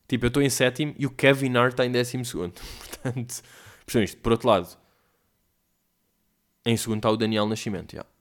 Tipo, 0.06 0.26
eu 0.26 0.28
estou 0.28 0.42
em 0.42 0.50
sétimo 0.50 0.94
e 0.98 1.06
o 1.06 1.10
Kevin 1.10 1.56
Hart 1.56 1.72
está 1.72 1.86
em 1.86 1.90
décimo 1.90 2.24
segundo. 2.24 2.60
Portanto, 2.86 3.42
percebem 3.86 4.04
isto. 4.04 4.20
Por 4.20 4.32
outro 4.32 4.48
lado, 4.48 4.78
em 6.66 6.76
segundo 6.76 6.98
está 6.98 7.10
o 7.10 7.16
Daniel 7.16 7.46
Nascimento. 7.46 7.94
Yeah. 7.94 8.11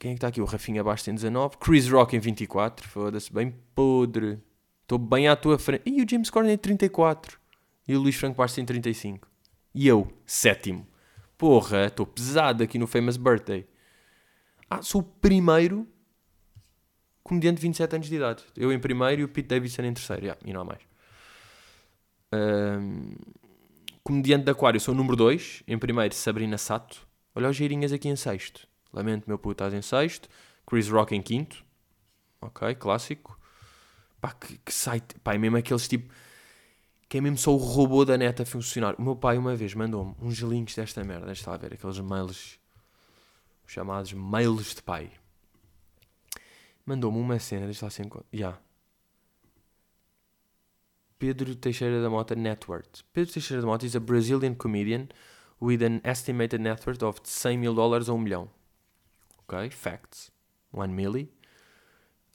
Quem 0.00 0.12
é 0.12 0.14
que 0.14 0.16
está 0.16 0.28
aqui? 0.28 0.40
O 0.40 0.46
Rafinha 0.46 0.82
Bastos 0.82 1.08
em 1.08 1.14
19. 1.14 1.58
Chris 1.58 1.86
Rock 1.86 2.16
em 2.16 2.18
24. 2.18 2.88
Foda-se, 2.88 3.30
bem 3.30 3.54
podre. 3.74 4.38
Estou 4.80 4.96
bem 4.98 5.28
à 5.28 5.36
tua 5.36 5.58
frente. 5.58 5.82
E 5.84 6.02
o 6.02 6.08
James 6.08 6.30
Corden 6.30 6.54
em 6.54 6.56
34. 6.56 7.38
E 7.86 7.94
o 7.94 8.00
Luís 8.00 8.16
Franco 8.16 8.38
Bastos 8.38 8.56
em 8.56 8.64
35. 8.64 9.28
E 9.74 9.86
eu, 9.86 10.10
sétimo. 10.24 10.88
Porra, 11.36 11.84
estou 11.84 12.06
pesado 12.06 12.64
aqui 12.64 12.78
no 12.78 12.86
Famous 12.86 13.18
Birthday. 13.18 13.68
Ah, 14.70 14.80
sou 14.80 15.02
o 15.02 15.04
primeiro 15.04 15.86
comediante 17.22 17.56
de 17.56 17.62
27 17.62 17.96
anos 17.96 18.08
de 18.08 18.16
idade. 18.16 18.42
Eu 18.56 18.72
em 18.72 18.78
primeiro 18.78 19.20
e 19.20 19.24
o 19.24 19.28
Pete 19.28 19.48
Davidson 19.48 19.82
em 19.82 19.92
terceiro. 19.92 20.22
Yeah, 20.22 20.40
e 20.46 20.52
não 20.54 20.62
há 20.62 20.64
mais. 20.64 20.80
Um, 22.32 23.16
comediante 24.02 24.46
de 24.46 24.50
Aquário, 24.50 24.80
sou 24.80 24.94
o 24.94 24.96
número 24.96 25.14
2. 25.14 25.62
Em 25.68 25.78
primeiro, 25.78 26.14
Sabrina 26.14 26.56
Sato. 26.56 27.06
Olha 27.34 27.50
os 27.50 27.56
geirinhas 27.56 27.92
aqui 27.92 28.08
em 28.08 28.16
sexto. 28.16 28.69
Lamento, 28.92 29.24
meu 29.28 29.38
puto, 29.38 29.52
estás 29.64 29.74
em 29.74 29.82
sexto. 29.82 30.28
Chris 30.66 30.88
Rock 30.88 31.14
em 31.14 31.22
quinto. 31.22 31.64
Ok, 32.40 32.74
clássico. 32.76 33.38
Pá, 34.20 34.32
que, 34.32 34.58
que 34.58 34.72
site. 34.72 35.18
Pá, 35.20 35.34
é 35.34 35.38
mesmo 35.38 35.56
aqueles 35.56 35.86
tipo. 35.88 36.12
Que 37.08 37.18
é 37.18 37.20
mesmo 37.20 37.38
só 37.38 37.52
o 37.52 37.56
robô 37.56 38.04
da 38.04 38.16
neta 38.16 38.44
a 38.44 38.46
funcionar. 38.46 38.94
O 38.98 39.02
meu 39.02 39.16
pai 39.16 39.36
uma 39.36 39.56
vez 39.56 39.74
mandou-me 39.74 40.14
uns 40.20 40.38
links 40.38 40.74
desta 40.76 41.02
merda. 41.02 41.26
Deixa 41.26 41.50
lá 41.50 41.56
ver. 41.56 41.74
Aqueles 41.74 41.98
mails. 41.98 42.58
Chamados 43.66 44.12
mails 44.12 44.74
de 44.74 44.82
pai. 44.82 45.10
Mandou-me 46.86 47.18
uma 47.18 47.38
cena. 47.38 47.66
Deixa 47.66 47.86
lá 47.86 47.90
se 47.90 48.02
encontrar. 48.02 48.28
Já. 48.32 48.38
Yeah. 48.38 48.60
Pedro 51.20 51.54
Teixeira 51.54 52.00
da 52.00 52.08
Mota 52.08 52.34
net 52.34 52.66
worth. 52.66 53.02
Pedro 53.12 53.34
Teixeira 53.34 53.60
da 53.60 53.66
Mota 53.68 53.84
is 53.84 53.94
a 53.94 54.00
Brazilian 54.00 54.54
comedian 54.54 55.08
with 55.60 55.82
an 55.82 56.00
estimated 56.02 56.62
net 56.62 56.86
worth 56.86 57.02
of 57.02 57.20
100 57.20 57.58
mil 57.58 57.74
dólares 57.74 58.08
a 58.08 58.14
um 58.14 58.18
milhão. 58.18 58.48
Ok, 59.50 59.70
facts. 59.70 60.30
1 60.72 60.86
milli. 60.94 61.28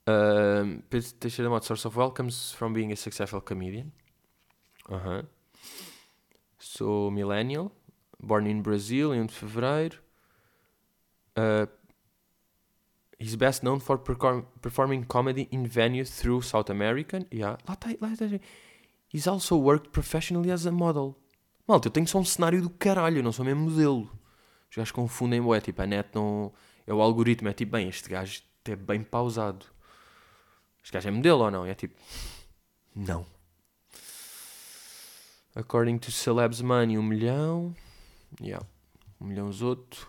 Um, 0.06 0.82
Pedro 0.89 1.13
Teixeira 1.13 1.47
da 1.47 1.49
Mota, 1.49 1.65
source 1.65 1.88
of 1.88 1.97
wealth 1.97 2.13
comes 2.13 2.51
from 2.51 2.73
being 2.73 2.91
a 2.91 2.95
successful 2.95 3.41
comedian. 3.41 3.91
Uh 4.89 4.99
-huh. 4.99 5.25
Sou 6.60 7.10
millennial. 7.10 7.71
Born 8.19 8.47
in 8.47 8.62
Brazil, 8.62 9.13
em 9.13 9.21
1 9.21 9.28
de 9.28 9.34
fevereiro. 9.34 9.97
Uh, 11.38 11.67
he's 13.17 13.36
best 13.36 13.62
known 13.62 13.80
for 13.80 13.97
performing 13.97 15.06
comedy 15.06 15.47
in 15.51 15.63
venues 15.65 16.10
through 16.10 16.45
South 16.45 16.69
American. 16.69 17.25
Yeah. 17.32 17.58
Lá 17.65 17.73
está, 17.75 17.91
está. 17.91 18.39
He's 19.13 19.28
also 19.28 19.58
worked 19.58 19.91
professionally 19.91 20.51
as 20.51 20.65
a 20.65 20.71
model. 20.71 21.15
Malta, 21.65 21.88
eu 21.88 21.91
tenho 21.91 22.08
só 22.08 22.19
um 22.19 22.25
cenário 22.25 22.62
do 22.62 22.69
caralho, 22.69 23.23
não 23.23 23.32
sou 23.32 23.45
mesmo 23.45 23.69
modelo. 23.69 24.12
Os 24.69 24.75
gajos 24.75 24.91
confundem, 24.91 25.41
é 25.54 25.62
tipo, 25.62 25.82
a 25.82 25.86
net 25.86 26.10
não. 26.13 26.51
É 26.87 26.93
o 26.93 27.01
algoritmo, 27.01 27.47
é 27.47 27.53
tipo, 27.53 27.71
bem, 27.71 27.89
este 27.89 28.09
gajo 28.09 28.41
é 28.65 28.75
bem 28.75 29.03
pausado. 29.03 29.65
Este 30.83 30.93
gajo 30.93 31.07
é 31.07 31.11
modelo 31.11 31.43
ou 31.43 31.51
não? 31.51 31.65
é 31.65 31.73
tipo, 31.73 31.95
não. 32.95 33.25
According 35.55 35.97
to 35.99 36.11
Celebs 36.11 36.61
Money, 36.61 36.97
um 36.97 37.03
milhão. 37.03 37.73
Yeah. 38.41 38.65
Um 39.19 39.27
milhão 39.27 39.47
os 39.47 39.61
outros. 39.61 40.05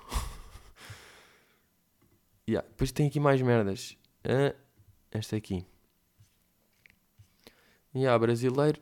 yeah. 2.48 2.66
Depois 2.68 2.90
tem 2.90 3.06
aqui 3.06 3.20
mais 3.20 3.40
merdas. 3.40 3.96
Uh, 4.24 4.56
esta 5.12 5.36
aqui. 5.36 5.64
E 7.94 8.00
yeah, 8.00 8.18
brasileiro. 8.18 8.80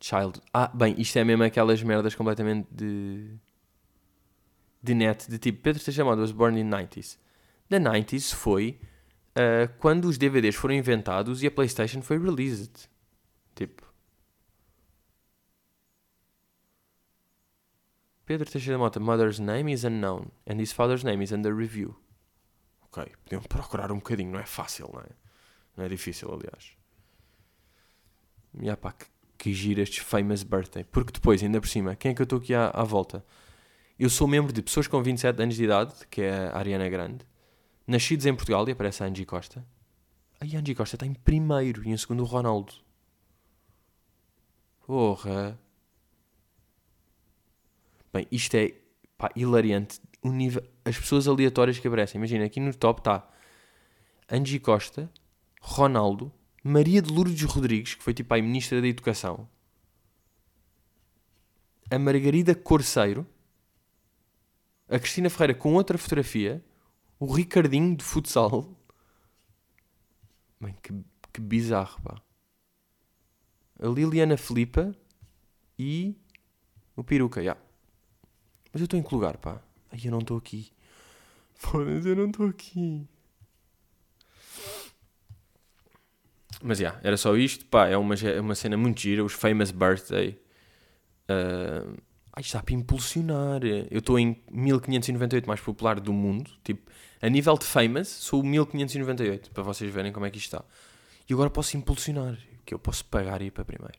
Child. 0.00 0.40
Ah, 0.52 0.68
bem, 0.68 0.94
isto 0.98 1.18
é 1.18 1.24
mesmo 1.24 1.42
aquelas 1.42 1.82
merdas 1.82 2.14
completamente 2.14 2.68
de. 2.70 3.38
De 4.86 4.94
net. 4.94 5.28
De 5.28 5.38
tipo, 5.38 5.60
Pedro 5.62 5.92
chamado 5.92 6.20
was 6.20 6.32
born 6.32 6.58
in 6.58 6.70
90s. 6.70 7.18
The 7.68 7.78
90s 7.78 8.32
foi 8.32 8.78
uh, 9.36 9.68
quando 9.78 10.06
os 10.06 10.16
DVDs 10.16 10.54
foram 10.54 10.74
inventados 10.74 11.42
e 11.42 11.46
a 11.46 11.50
PlayStation 11.50 12.00
foi 12.00 12.18
released. 12.18 12.88
Tipo. 13.54 13.84
Pedro 18.24 18.50
Teixeira 18.50 18.78
Mota, 18.78 18.98
mother's 18.98 19.38
name 19.38 19.72
is 19.72 19.84
unknown 19.84 20.30
and 20.48 20.60
his 20.60 20.72
father's 20.72 21.04
name 21.04 21.22
is 21.22 21.32
under 21.32 21.54
review. 21.54 21.96
Ok, 22.82 23.04
podiam 23.24 23.42
procurar 23.42 23.92
um 23.92 23.96
bocadinho, 23.96 24.32
não 24.32 24.40
é 24.40 24.46
fácil, 24.46 24.90
não 24.92 25.00
é? 25.00 25.08
Não 25.76 25.84
é 25.84 25.88
difícil, 25.88 26.32
aliás. 26.32 26.76
E 28.54 28.62
yeah, 28.62 28.80
pá, 28.80 28.92
que, 28.92 29.06
que 29.38 29.52
gira 29.52 29.82
estes 29.82 29.98
famous 29.98 30.42
birthday. 30.42 30.82
Porque 30.82 31.12
depois, 31.12 31.42
ainda 31.42 31.60
por 31.60 31.68
cima, 31.68 31.94
quem 31.94 32.12
é 32.12 32.14
que 32.14 32.22
eu 32.22 32.24
estou 32.24 32.38
aqui 32.38 32.54
à, 32.54 32.68
à 32.70 32.82
volta? 32.82 33.24
Eu 33.98 34.10
sou 34.10 34.28
membro 34.28 34.52
de 34.52 34.60
pessoas 34.60 34.86
com 34.86 35.02
27 35.02 35.42
anos 35.42 35.54
de 35.54 35.64
idade, 35.64 35.94
que 36.10 36.20
é 36.20 36.48
a 36.48 36.58
Ariana 36.58 36.86
Grande, 36.88 37.24
nascidos 37.86 38.26
em 38.26 38.34
Portugal, 38.34 38.68
e 38.68 38.72
aparece 38.72 39.02
a 39.02 39.06
Angie 39.06 39.24
Costa. 39.24 39.66
Aí 40.38 40.54
a 40.54 40.60
Angie 40.60 40.74
Costa 40.74 40.96
está 40.96 41.06
em 41.06 41.14
primeiro 41.14 41.82
e 41.82 41.90
em 41.90 41.96
segundo 41.96 42.20
o 42.22 42.26
Ronaldo. 42.26 42.74
Porra. 44.86 45.58
Bem, 48.12 48.26
isto 48.30 48.54
é 48.54 48.74
pá, 49.16 49.30
hilariante. 49.34 49.98
O 50.20 50.30
nível, 50.30 50.62
as 50.84 50.98
pessoas 50.98 51.26
aleatórias 51.26 51.78
que 51.78 51.88
aparecem. 51.88 52.18
Imagina, 52.18 52.44
aqui 52.44 52.60
no 52.60 52.74
top 52.74 53.00
está 53.00 53.26
Angie 54.30 54.60
Costa, 54.60 55.10
Ronaldo, 55.60 56.30
Maria 56.62 57.00
de 57.00 57.10
Lourdes 57.10 57.42
Rodrigues, 57.42 57.94
que 57.94 58.02
foi 58.02 58.12
tipo 58.12 58.34
a 58.34 58.42
Ministra 58.42 58.80
da 58.80 58.88
Educação, 58.88 59.48
a 61.90 61.98
Margarida 61.98 62.54
Corceiro, 62.54 63.26
a 64.88 64.98
Cristina 64.98 65.28
Ferreira 65.28 65.54
com 65.54 65.74
outra 65.74 65.98
fotografia, 65.98 66.64
o 67.18 67.32
Ricardinho 67.32 67.96
de 67.96 68.04
futsal. 68.04 68.74
Bem, 70.60 70.74
que, 70.82 70.92
que 71.32 71.40
bizarro, 71.40 72.00
pá. 72.02 72.20
A 73.78 73.86
Liliana 73.86 74.36
Filipa 74.36 74.94
e 75.78 76.16
o 76.96 77.04
Peruca, 77.04 77.40
já. 77.40 77.52
Yeah. 77.52 77.60
Mas 78.72 78.80
eu 78.80 78.84
estou 78.84 78.98
em 78.98 79.02
que 79.02 79.14
lugar, 79.14 79.36
pá? 79.36 79.60
Ai, 79.92 80.00
eu 80.04 80.10
não 80.10 80.20
estou 80.20 80.38
aqui. 80.38 80.72
Foda-se, 81.54 82.08
eu 82.08 82.16
não 82.16 82.26
estou 82.26 82.46
aqui. 82.46 83.06
Mas 86.62 86.78
já, 86.78 86.88
yeah, 86.88 87.00
era 87.06 87.16
só 87.16 87.36
isto. 87.36 87.66
Pá, 87.66 87.88
é 87.88 87.96
uma, 87.96 88.14
é 88.14 88.40
uma 88.40 88.54
cena 88.54 88.76
muito 88.76 89.00
gira. 89.00 89.24
Os 89.24 89.34
Famous 89.34 89.70
Birthday. 89.70 90.40
Uh, 91.28 91.96
ai, 92.36 92.42
está 92.42 92.62
para 92.62 92.74
impulsionar. 92.74 93.64
Eu 93.64 93.98
estou 93.98 94.18
em 94.18 94.40
1598 94.50 95.46
mais 95.46 95.60
popular 95.60 95.98
do 95.98 96.12
mundo. 96.12 96.50
Tipo, 96.62 96.90
a 97.20 97.28
nível 97.28 97.56
de 97.56 97.64
famous, 97.64 98.08
sou 98.08 98.42
1598. 98.42 99.50
Para 99.50 99.62
vocês 99.62 99.92
verem 99.92 100.12
como 100.12 100.26
é 100.26 100.30
que 100.30 100.36
isto 100.36 100.54
está. 100.54 100.64
E 101.28 101.32
agora 101.32 101.48
posso 101.48 101.76
impulsionar. 101.76 102.38
Que 102.64 102.74
eu 102.74 102.78
posso 102.78 103.04
pagar 103.06 103.40
e 103.40 103.46
ir 103.46 103.50
para 103.50 103.64
primeiro. 103.64 103.98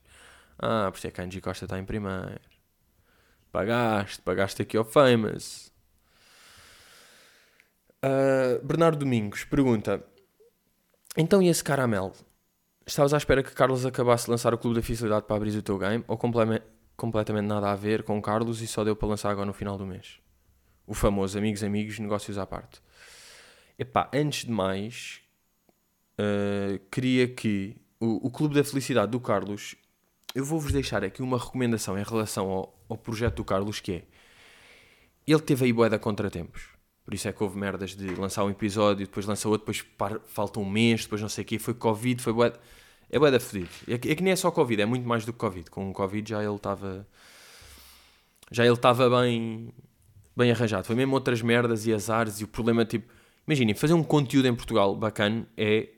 Ah, 0.60 0.90
por 0.92 0.98
isso 0.98 1.08
é 1.08 1.12
que 1.12 1.20
a 1.20 1.24
Angie 1.24 1.42
Costa 1.42 1.66
está 1.66 1.80
em 1.80 1.86
primeiro. 1.86 2.40
Pagaste, 3.52 4.22
pagaste 4.22 4.62
aqui 4.62 4.78
ao 4.78 4.86
Famous. 4.86 5.72
Uh, 8.06 8.64
Bernardo 8.64 9.00
Domingos 9.00 9.46
pergunta: 9.46 10.04
Então 11.16 11.42
e 11.42 11.48
esse 11.48 11.64
caramelo? 11.64 12.14
Estavas 12.86 13.14
à 13.14 13.18
espera 13.18 13.42
que 13.42 13.52
Carlos 13.52 13.86
acabasse 13.86 14.26
de 14.26 14.32
lançar 14.32 14.54
o 14.54 14.58
Clube 14.58 14.76
da 14.76 14.82
Facilidade 14.82 15.26
para 15.26 15.36
abrir 15.36 15.58
o 15.58 15.62
teu 15.62 15.78
game 15.78 16.04
ou 16.08 16.18
completamente 16.98 17.46
nada 17.46 17.72
a 17.72 17.76
ver 17.76 18.02
com 18.02 18.20
Carlos 18.20 18.62
e 18.62 18.68
só 18.68 18.84
deu 18.84 18.96
para 18.96 19.08
lançar 19.08 19.30
agora 19.30 19.46
no 19.46 19.54
final 19.54 19.78
do 19.78 19.86
mês? 19.86 20.20
O 20.88 20.96
famoso 20.96 21.38
amigos, 21.38 21.64
amigos, 21.64 22.00
negócios 22.00 22.38
à 22.38 22.46
parte. 22.46 22.82
Epá, 23.78 24.10
antes 24.12 24.46
de 24.46 24.52
mais, 24.52 25.22
uh, 26.20 26.80
queria 26.90 27.28
que 27.28 27.78
o, 28.00 28.28
o 28.28 28.32
Clube 28.32 28.56
da 28.56 28.64
Felicidade 28.64 29.12
do 29.12 29.20
Carlos, 29.20 29.76
eu 30.34 30.44
vou-vos 30.44 30.72
deixar 30.72 31.04
aqui 31.04 31.22
uma 31.22 31.38
recomendação 31.38 31.98
em 31.98 32.04
relação 32.04 32.50
ao, 32.50 32.86
ao 32.90 32.98
projeto 32.98 33.36
do 33.36 33.46
Carlos, 33.46 33.80
que 33.80 33.92
é, 33.92 34.04
ele 35.28 35.42
teve 35.42 35.66
aí 35.66 35.74
boeda 35.74 36.00
contratempos. 36.00 36.70
Por 37.06 37.14
isso 37.14 37.28
é 37.28 37.32
que 37.32 37.44
houve 37.44 37.58
merdas 37.58 37.96
de 37.96 38.08
lançar 38.16 38.44
um 38.44 38.50
episódio, 38.50 39.06
depois 39.06 39.26
lança 39.26 39.48
outro, 39.48 39.72
depois 39.72 39.86
falta 40.26 40.60
um 40.60 40.70
mês, 40.70 41.04
depois 41.04 41.22
não 41.22 41.30
sei 41.30 41.44
o 41.44 41.48
quê, 41.48 41.60
foi 41.60 41.74
Covid, 41.74 42.22
foi 42.22 42.34
boeda 42.34 42.60
É 43.10 43.18
bué 43.18 43.32
da 43.32 43.40
fedido. 43.40 43.70
É 43.88 43.98
que, 43.98 44.10
é 44.10 44.16
que 44.16 44.24
nem 44.24 44.34
é 44.34 44.36
só 44.36 44.52
Covid, 44.52 44.82
é 44.82 44.86
muito 44.86 45.08
mais 45.08 45.26
do 45.26 45.32
que 45.32 45.40
Covid. 45.40 45.70
Com 45.70 45.90
o 45.90 45.94
Covid 45.94 46.30
já 46.30 46.44
ele 46.44 46.56
estava. 46.56 47.08
Já 48.52 48.66
ele 48.66 48.74
estava 48.74 49.10
bem. 49.22 49.74
Bem 50.36 50.52
arranjado. 50.52 50.86
Foi 50.86 50.96
mesmo 50.96 51.14
outras 51.14 51.42
merdas 51.42 51.86
e 51.88 51.94
azares 51.94 52.42
e 52.42 52.44
o 52.44 52.48
problema, 52.48 52.86
tipo. 52.86 53.12
Imaginem, 53.48 53.74
fazer 53.74 53.94
um 53.94 54.04
conteúdo 54.04 54.48
em 54.48 54.56
Portugal 54.56 54.96
bacana 54.96 55.48
é. 55.56 55.90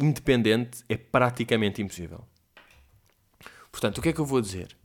Independente, 0.00 0.82
é 0.88 0.96
praticamente 0.96 1.80
impossível. 1.80 2.26
Portanto, 3.70 3.98
o 3.98 4.02
que 4.02 4.08
é 4.08 4.12
que 4.12 4.20
eu 4.20 4.26
vou 4.26 4.40
dizer? 4.40 4.76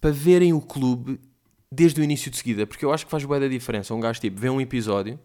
Para 0.00 0.10
verem 0.10 0.52
o 0.52 0.60
clube 0.60 1.20
desde 1.70 2.00
o 2.00 2.04
início 2.04 2.30
de 2.30 2.36
seguida, 2.36 2.66
porque 2.66 2.84
eu 2.84 2.92
acho 2.92 3.04
que 3.04 3.10
faz 3.10 3.24
bué 3.24 3.38
da 3.38 3.46
diferença. 3.46 3.94
Um 3.94 4.00
gajo, 4.00 4.20
tipo, 4.20 4.38
vê 4.40 4.50
um 4.50 4.60
episódio 4.60 5.18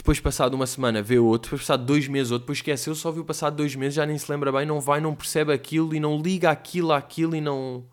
depois 0.00 0.18
passado 0.18 0.54
uma 0.54 0.66
semana 0.66 1.02
vê 1.02 1.18
outro, 1.18 1.50
depois 1.50 1.60
passado 1.60 1.84
dois 1.84 2.08
meses 2.08 2.32
outro, 2.32 2.44
depois 2.44 2.58
esqueceu, 2.58 2.94
só 2.94 3.12
viu 3.12 3.22
passado 3.22 3.56
dois 3.56 3.76
meses, 3.76 3.94
já 3.94 4.06
nem 4.06 4.16
se 4.16 4.32
lembra 4.32 4.50
bem, 4.50 4.64
não 4.64 4.80
vai, 4.80 4.98
não 4.98 5.14
percebe 5.14 5.52
aquilo 5.52 5.94
e 5.94 6.00
não 6.00 6.18
liga 6.18 6.50
aquilo 6.50 6.90
àquilo 6.90 7.36
e 7.36 7.40
não... 7.40 7.84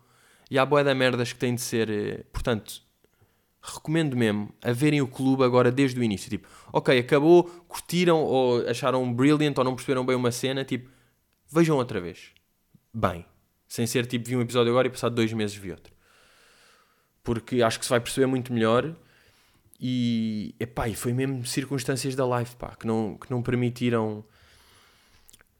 E 0.50 0.58
há 0.58 0.64
boé 0.64 0.82
da 0.82 0.94
merdas 0.94 1.34
que 1.34 1.38
tem 1.38 1.54
de 1.54 1.60
ser... 1.60 1.90
Eh, 1.90 2.24
portanto, 2.32 2.80
recomendo 3.60 4.16
mesmo 4.16 4.50
a 4.62 4.72
verem 4.72 5.02
o 5.02 5.06
clube 5.06 5.44
agora 5.44 5.70
desde 5.70 6.00
o 6.00 6.02
início. 6.02 6.30
Tipo, 6.30 6.48
ok, 6.72 6.98
acabou, 6.98 7.44
curtiram 7.68 8.24
ou 8.24 8.66
acharam 8.66 9.12
brilliant 9.12 9.58
ou 9.58 9.64
não 9.64 9.74
perceberam 9.74 10.06
bem 10.06 10.16
uma 10.16 10.32
cena, 10.32 10.64
tipo, 10.64 10.88
vejam 11.52 11.76
outra 11.76 12.00
vez. 12.00 12.30
Bem. 12.92 13.26
Sem 13.68 13.86
ser 13.86 14.06
tipo, 14.06 14.26
vi 14.26 14.34
um 14.34 14.40
episódio 14.40 14.72
agora 14.72 14.88
e 14.88 14.90
passado 14.90 15.14
dois 15.14 15.30
meses 15.34 15.54
vi 15.54 15.72
outro. 15.72 15.92
Porque 17.22 17.60
acho 17.60 17.78
que 17.78 17.84
se 17.84 17.90
vai 17.90 18.00
perceber 18.00 18.26
muito 18.26 18.50
melhor 18.50 18.96
e, 19.80 20.54
epá, 20.58 20.88
e 20.88 20.94
foi 20.94 21.12
mesmo 21.12 21.46
circunstâncias 21.46 22.16
da 22.16 22.26
live, 22.26 22.54
pá, 22.56 22.74
que 22.74 22.86
não, 22.86 23.16
que 23.16 23.30
não 23.30 23.42
permitiram 23.42 24.24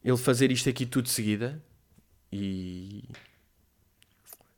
ele 0.02 0.16
fazer 0.16 0.50
isto 0.50 0.68
aqui 0.68 0.84
tudo 0.84 1.04
de 1.04 1.10
seguida. 1.10 1.62
E. 2.32 3.08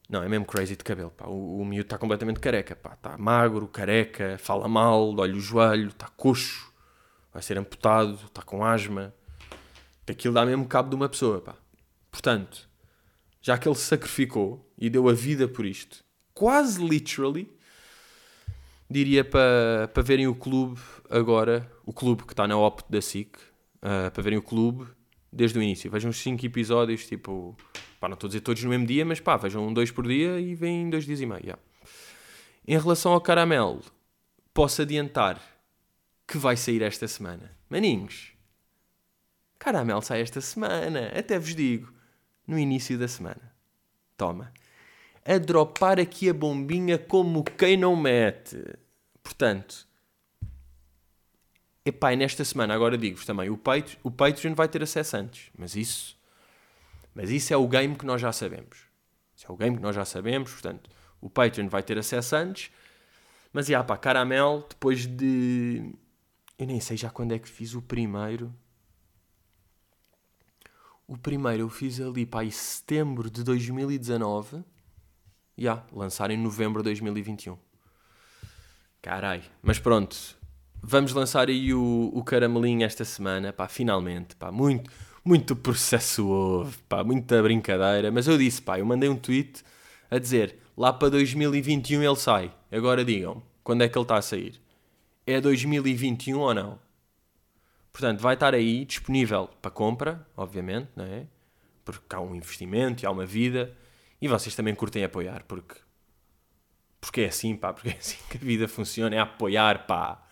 Não, 0.09 0.23
é 0.23 0.29
mesmo 0.29 0.45
crazy 0.45 0.77
de 0.77 0.83
cabelo, 0.83 1.11
pá. 1.11 1.27
O, 1.27 1.61
o 1.61 1.65
miúdo 1.65 1.83
está 1.83 1.99
completamente 1.99 2.41
careca. 2.41 2.73
Está 2.73 3.19
magro, 3.19 3.69
careca, 3.69 4.39
fala 4.39 4.67
mal, 4.67 5.15
olha 5.19 5.35
o 5.35 5.41
joelho, 5.41 5.89
está 5.89 6.09
coxo, 6.09 6.73
vai 7.33 7.43
ser 7.43 7.59
amputado, 7.59 8.15
está 8.27 8.43
com 8.43 8.65
asma. 8.65 9.15
Aquilo 10.09 10.35
dá 10.35 10.45
mesmo 10.45 10.67
cabo 10.67 10.89
de 10.89 10.97
uma 10.97 11.09
pessoa, 11.09 11.41
pá. 11.41 11.55
Portanto, 12.11 12.69
já 13.41 13.57
que 13.57 13.69
ele 13.69 13.77
se 13.77 13.85
sacrificou 13.85 14.69
e 14.77 14.91
deu 14.91 15.09
a 15.09 15.13
vida 15.13 15.47
por 15.47 15.65
isto, 15.65 16.03
quase 16.35 16.85
literally, 16.85 17.49
diria 18.91 19.25
para, 19.25 19.89
para 19.95 20.03
verem 20.03 20.27
o 20.27 20.35
clube 20.35 20.81
agora, 21.09 21.71
o 21.87 21.93
clube 21.93 22.25
que 22.25 22.33
está 22.33 22.49
na 22.49 22.59
OP 22.59 22.83
da 22.91 23.01
SIC, 23.01 23.37
uh, 23.37 24.11
para 24.11 24.23
verem 24.23 24.39
o 24.39 24.43
clube 24.43 24.87
desde 25.33 25.59
o 25.59 25.63
início. 25.63 25.89
Vejam 25.89 26.11
os 26.11 26.17
5 26.17 26.45
episódios, 26.45 27.07
tipo, 27.07 27.57
pá, 28.01 28.09
não 28.09 28.15
estou 28.15 28.27
a 28.27 28.31
dizer 28.31 28.41
todos 28.41 28.63
no 28.65 28.71
mesmo 28.71 28.87
dia, 28.87 29.05
mas 29.05 29.21
pá, 29.21 29.37
vejam 29.37 29.73
dois 29.73 29.93
por 29.93 30.09
dia 30.09 30.41
e 30.41 30.57
vêm 30.57 30.91
dois 30.91 31.05
dias 31.05 31.21
e 31.21 31.27
meio. 31.27 31.41
Yeah. 31.41 31.63
Em 32.67 32.79
relação 32.79 33.13
ao 33.13 33.21
caramelo, 33.21 33.81
posso 34.53 34.83
adiantar 34.83 35.41
que 36.27 36.37
vai 36.37 36.57
sair 36.57 36.83
esta 36.83 37.07
semana. 37.07 37.57
Maninhos, 37.69 38.33
caramelo 39.59 40.03
sai 40.03 40.21
esta 40.21 40.41
semana, 40.41 41.13
até 41.17 41.39
vos 41.39 41.55
digo, 41.55 41.93
no 42.45 42.59
início 42.59 42.99
da 42.99 43.07
semana. 43.07 43.55
Toma 44.17 44.53
a 45.31 45.39
dropar 45.39 46.01
aqui 46.01 46.29
a 46.29 46.35
bombinha 46.35 46.99
como 46.99 47.45
quem 47.45 47.77
não 47.77 47.95
mete. 47.95 48.61
Portanto, 49.23 49.87
epá, 51.85 52.17
nesta 52.17 52.45
semana, 52.45 52.75
agora 52.75 52.99
digo-vos 52.99 53.25
também, 53.25 53.49
o, 53.49 53.57
Patreon, 53.57 54.01
o 54.03 54.11
Patreon 54.11 54.55
vai 54.57 54.67
ter 54.67 54.83
acesso 54.83 55.17
antes, 55.17 55.53
mas 55.57 55.77
isso, 55.77 56.19
mas 57.15 57.31
isso 57.31 57.55
é 57.55 57.57
o 57.57 57.69
game 57.69 57.95
que 57.95 58.05
nós 58.05 58.21
já 58.21 58.33
sabemos. 58.33 58.79
Isso 59.37 59.47
é 59.49 59.53
o 59.53 59.57
game 59.57 59.77
que 59.77 59.83
nós 59.83 59.95
já 59.95 60.05
sabemos, 60.05 60.51
portanto, 60.51 60.91
o 61.21 61.31
Patreon 61.31 61.69
vai 61.69 61.85
ter 61.85 61.97
acesso 61.97 62.35
antes, 62.35 62.73
mas, 63.53 63.69
já, 63.69 63.85
pá, 63.85 63.97
Caramel, 63.97 64.67
depois 64.69 65.07
de... 65.07 65.95
Eu 66.59 66.67
nem 66.67 66.81
sei 66.81 66.97
já 66.97 67.09
quando 67.09 67.33
é 67.33 67.39
que 67.39 67.49
fiz 67.49 67.75
o 67.75 67.83
primeiro. 67.83 68.53
O 71.07 71.17
primeiro 71.17 71.63
eu 71.63 71.69
fiz 71.69 72.01
ali, 72.01 72.27
pá, 72.27 72.45
em 72.45 72.51
setembro 72.51 73.31
de 73.31 73.45
2019 73.45 74.65
yeah, 75.61 75.85
lançar 75.93 76.31
em 76.31 76.39
novembro 76.39 76.83
de 76.83 76.85
2021. 76.85 77.57
Carai. 79.03 79.43
Mas 79.63 79.79
pronto, 79.79 80.17
vamos 80.83 81.13
lançar 81.13 81.49
aí 81.49 81.75
o, 81.75 82.11
o 82.15 82.25
caramelinho 82.25 82.85
esta 82.85 83.05
semana, 83.05 83.53
pá, 83.53 83.69
finalmente, 83.69 84.35
pá, 84.37 84.51
muito, 84.51 84.91
muito 85.25 85.55
processo 85.55 86.27
houve, 86.27 86.79
pá, 86.89 87.05
muita 87.05 87.43
brincadeira. 87.43 88.11
Mas 88.11 88.27
eu 88.27 88.39
disse, 88.39 88.63
pá, 88.63 88.79
eu 88.79 88.87
mandei 88.87 89.09
um 89.09 89.17
tweet 89.17 89.63
a 90.11 90.19
dizer, 90.19 90.57
lá 90.77 90.93
para 90.93 91.11
2021 91.11 92.03
ele 92.03 92.17
sai. 92.17 92.53
Agora 92.73 93.05
digam, 93.05 93.43
quando 93.63 93.83
é 93.83 93.89
que 93.89 93.97
ele 93.97 94.05
está 94.05 94.17
a 94.17 94.23
sair? 94.23 94.61
É 95.27 95.41
2021 95.41 96.39
ou 96.39 96.55
não? 96.55 96.79
Portanto, 97.93 98.21
vai 98.21 98.35
estar 98.35 98.55
aí 98.55 98.85
disponível 98.85 99.51
para 99.61 99.71
compra, 99.71 100.27
obviamente, 100.37 100.89
não 100.97 101.05
é? 101.05 101.27
Porque 101.85 102.15
há 102.15 102.21
um 102.21 102.35
investimento 102.35 103.05
e 103.05 103.07
há 103.07 103.11
uma 103.11 103.27
vida. 103.27 103.77
E 104.21 104.29
vocês 104.29 104.55
também 104.55 104.75
curtem 104.75 105.05
apoiar, 105.05 105.45
porque. 105.45 105.77
Porque 107.01 107.23
é 107.23 107.29
assim, 107.29 107.57
pá, 107.57 107.73
porque 107.73 107.89
é 107.89 107.97
assim 107.99 108.19
que 108.29 108.37
a 108.37 108.41
vida 108.41 108.69
funciona, 108.69 109.17
é 109.17 109.19
apoiar, 109.19 109.87
pá. 109.87 110.23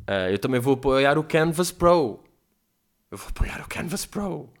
Uh, 0.00 0.30
eu 0.32 0.38
também 0.38 0.60
vou 0.60 0.74
apoiar 0.74 1.16
o 1.16 1.22
Canvas 1.22 1.70
Pro. 1.70 2.24
Eu 3.10 3.16
vou 3.18 3.28
apoiar 3.28 3.60
o 3.60 3.68
Canvas 3.68 4.04
Pro. 4.04 4.52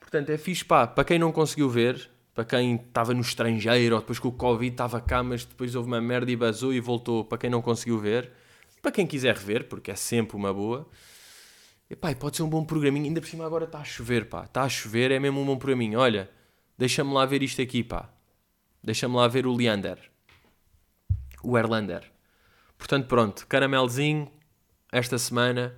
Portanto, 0.00 0.30
é 0.30 0.38
fixe, 0.38 0.64
pá. 0.64 0.86
Para 0.86 1.04
quem 1.04 1.18
não 1.18 1.30
conseguiu 1.30 1.68
ver, 1.68 2.10
para 2.34 2.44
quem 2.44 2.76
estava 2.76 3.12
no 3.12 3.20
estrangeiro, 3.20 3.94
ou 3.94 4.00
depois 4.00 4.18
que 4.18 4.26
o 4.26 4.32
Covid 4.32 4.72
estava 4.72 5.00
cá, 5.00 5.22
mas 5.22 5.44
depois 5.44 5.74
houve 5.74 5.88
uma 5.88 6.00
merda 6.00 6.30
e 6.30 6.36
basou 6.36 6.72
e 6.72 6.80
voltou. 6.80 7.24
Para 7.24 7.36
quem 7.36 7.50
não 7.50 7.60
conseguiu 7.60 7.98
ver, 7.98 8.30
para 8.80 8.92
quem 8.92 9.06
quiser 9.06 9.34
rever, 9.34 9.68
porque 9.68 9.90
é 9.90 9.96
sempre 9.96 10.36
uma 10.36 10.54
boa. 10.54 10.88
E 11.90 11.94
pá, 11.94 12.14
pode 12.14 12.36
ser 12.36 12.42
um 12.42 12.48
bom 12.48 12.64
programinho. 12.64 13.06
Ainda 13.06 13.20
por 13.20 13.28
cima 13.28 13.44
agora 13.44 13.64
está 13.64 13.80
a 13.80 13.84
chover, 13.84 14.28
pá. 14.28 14.44
Está 14.44 14.62
a 14.62 14.68
chover, 14.68 15.10
é 15.10 15.18
mesmo 15.18 15.40
um 15.40 15.44
bom 15.44 15.58
programinho. 15.58 15.98
Olha, 15.98 16.30
Deixa-me 16.78 17.12
lá 17.12 17.24
ver 17.24 17.42
isto 17.42 17.60
aqui, 17.62 17.82
pá. 17.82 18.10
Deixa-me 18.82 19.16
lá 19.16 19.26
ver 19.28 19.46
o 19.46 19.54
Leander. 19.54 19.98
O 21.42 21.56
Erlander. 21.56 22.10
Portanto, 22.76 23.06
pronto. 23.06 23.46
Caramelzinho, 23.46 24.30
esta 24.92 25.18
semana, 25.18 25.74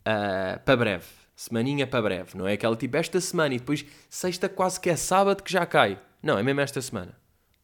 uh, 0.00 0.62
para 0.64 0.76
breve. 0.76 1.06
Semaninha 1.36 1.86
para 1.86 2.02
breve. 2.02 2.36
Não 2.36 2.48
é 2.48 2.54
aquela 2.54 2.76
tipo 2.76 2.96
esta 2.96 3.20
semana 3.20 3.54
e 3.54 3.58
depois 3.58 3.84
sexta 4.10 4.48
quase 4.48 4.80
que 4.80 4.90
é 4.90 4.96
sábado 4.96 5.42
que 5.42 5.52
já 5.52 5.64
cai. 5.64 6.00
Não, 6.22 6.36
é 6.36 6.42
mesmo 6.42 6.60
esta 6.60 6.82
semana. 6.82 7.16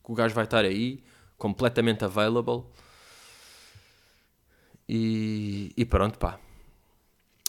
Que 0.05 0.13
o 0.13 0.15
gajo 0.15 0.35
vai 0.35 0.45
estar 0.45 0.65
aí, 0.65 1.03
completamente 1.37 2.05
available. 2.05 2.65
E, 4.89 5.73
e 5.77 5.85
pronto, 5.85 6.19
pá. 6.19 6.39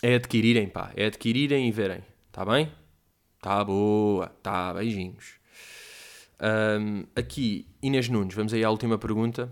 É 0.01 0.15
adquirirem, 0.15 0.67
pá. 0.67 0.91
É 0.95 1.05
adquirirem 1.05 1.67
e 1.67 1.71
verem. 1.71 2.03
Está 2.27 2.43
bem? 2.43 2.71
Tá 3.45 3.63
boa, 3.63 4.29
tá, 4.41 4.73
beijinhos. 4.73 5.35
Um, 6.41 7.05
aqui, 7.15 7.67
Inês 7.79 8.09
Nunes, 8.09 8.33
vamos 8.33 8.51
aí 8.51 8.63
à 8.63 8.71
última 8.71 8.97
pergunta. 8.97 9.51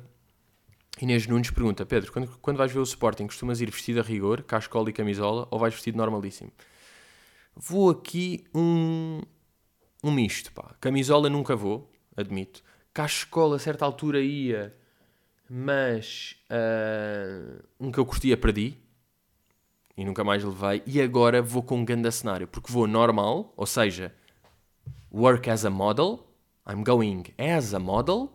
Inês 1.00 1.28
Nunes 1.28 1.52
pergunta: 1.52 1.86
Pedro, 1.86 2.12
quando, 2.12 2.28
quando 2.40 2.58
vais 2.58 2.72
ver 2.72 2.80
o 2.80 2.84
Sporting, 2.84 3.28
costumas 3.28 3.62
ir 3.62 3.70
vestido 3.70 4.00
a 4.00 4.04
rigor, 4.04 4.42
cascola 4.42 4.90
e 4.90 4.94
camisola, 4.94 5.48
ou 5.52 5.60
vais 5.60 5.76
vestido 5.76 5.96
normalíssimo? 5.96 6.52
Vou 7.56 7.92
aqui 7.92 8.44
um, 8.52 9.22
um 10.04 10.12
misto, 10.12 10.52
pá. 10.54 10.74
Camisola 10.82 11.30
nunca 11.30 11.56
vou, 11.56 11.88
admito. 12.18 12.64
Cascola 12.92 13.58
a 13.58 13.60
certa 13.60 13.86
altura 13.86 14.20
ia, 14.22 14.76
mas 15.48 16.36
uh, 16.50 17.64
um 17.80 17.92
que 17.92 18.00
eu 18.00 18.06
curtia 18.08 18.36
perdi 18.36 18.83
e 19.98 20.04
nunca 20.04 20.24
mais 20.24 20.44
levei. 20.44 20.82
E 20.86 21.02
agora 21.02 21.42
vou 21.42 21.64
com 21.64 21.78
um 21.78 21.86
grande 21.86 22.12
cenário, 22.12 22.48
porque 22.48 22.72
vou 22.72 22.88
normal, 22.88 23.54
ou 23.56 23.66
seja, 23.66 24.14
work 25.12 25.50
as 25.50 25.66
a 25.66 25.70
model, 25.70 26.28
I'm 26.68 26.84
going 26.84 27.24
as 27.38 27.74
a 27.74 27.80
model, 27.80 28.34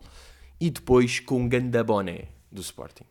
e 0.59 0.69
depois 0.69 1.19
com 1.19 1.41
um 1.41 1.49
grande 1.49 1.81
boné 1.83 2.29
do 2.51 2.61
Sporting. 2.61 3.05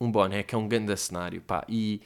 Um 0.00 0.10
boné 0.10 0.42
que 0.42 0.54
é 0.54 0.58
um 0.58 0.66
grande 0.66 0.96
cenário, 0.96 1.40
pá, 1.40 1.64
e 1.68 2.02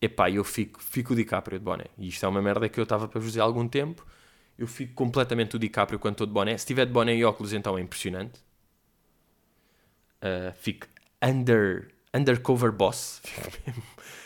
epá, 0.00 0.30
eu 0.30 0.44
fico, 0.44 0.82
fico 0.82 1.12
o 1.12 1.16
DiCaprio 1.16 1.58
de 1.58 1.64
boné. 1.64 1.86
E 1.96 2.08
isto 2.08 2.24
é 2.24 2.28
uma 2.28 2.42
merda 2.42 2.68
que 2.68 2.78
eu 2.78 2.84
estava 2.84 3.08
para 3.08 3.20
vos 3.20 3.28
dizer 3.28 3.40
há 3.40 3.44
algum 3.44 3.68
tempo. 3.68 4.04
Eu 4.58 4.66
fico 4.66 4.94
completamente 4.94 5.56
o 5.56 5.58
DiCaprio 5.58 5.98
quando 5.98 6.14
estou 6.14 6.26
de 6.26 6.32
boné. 6.32 6.56
Se 6.58 6.66
tiver 6.66 6.86
de 6.86 6.92
boné 6.92 7.14
e 7.14 7.24
óculos, 7.24 7.52
então 7.52 7.76
é 7.78 7.80
impressionante. 7.80 8.40
Uh, 10.22 10.52
fico 10.56 10.86
under, 11.22 11.88
undercover 12.14 12.72
boss. 12.72 13.20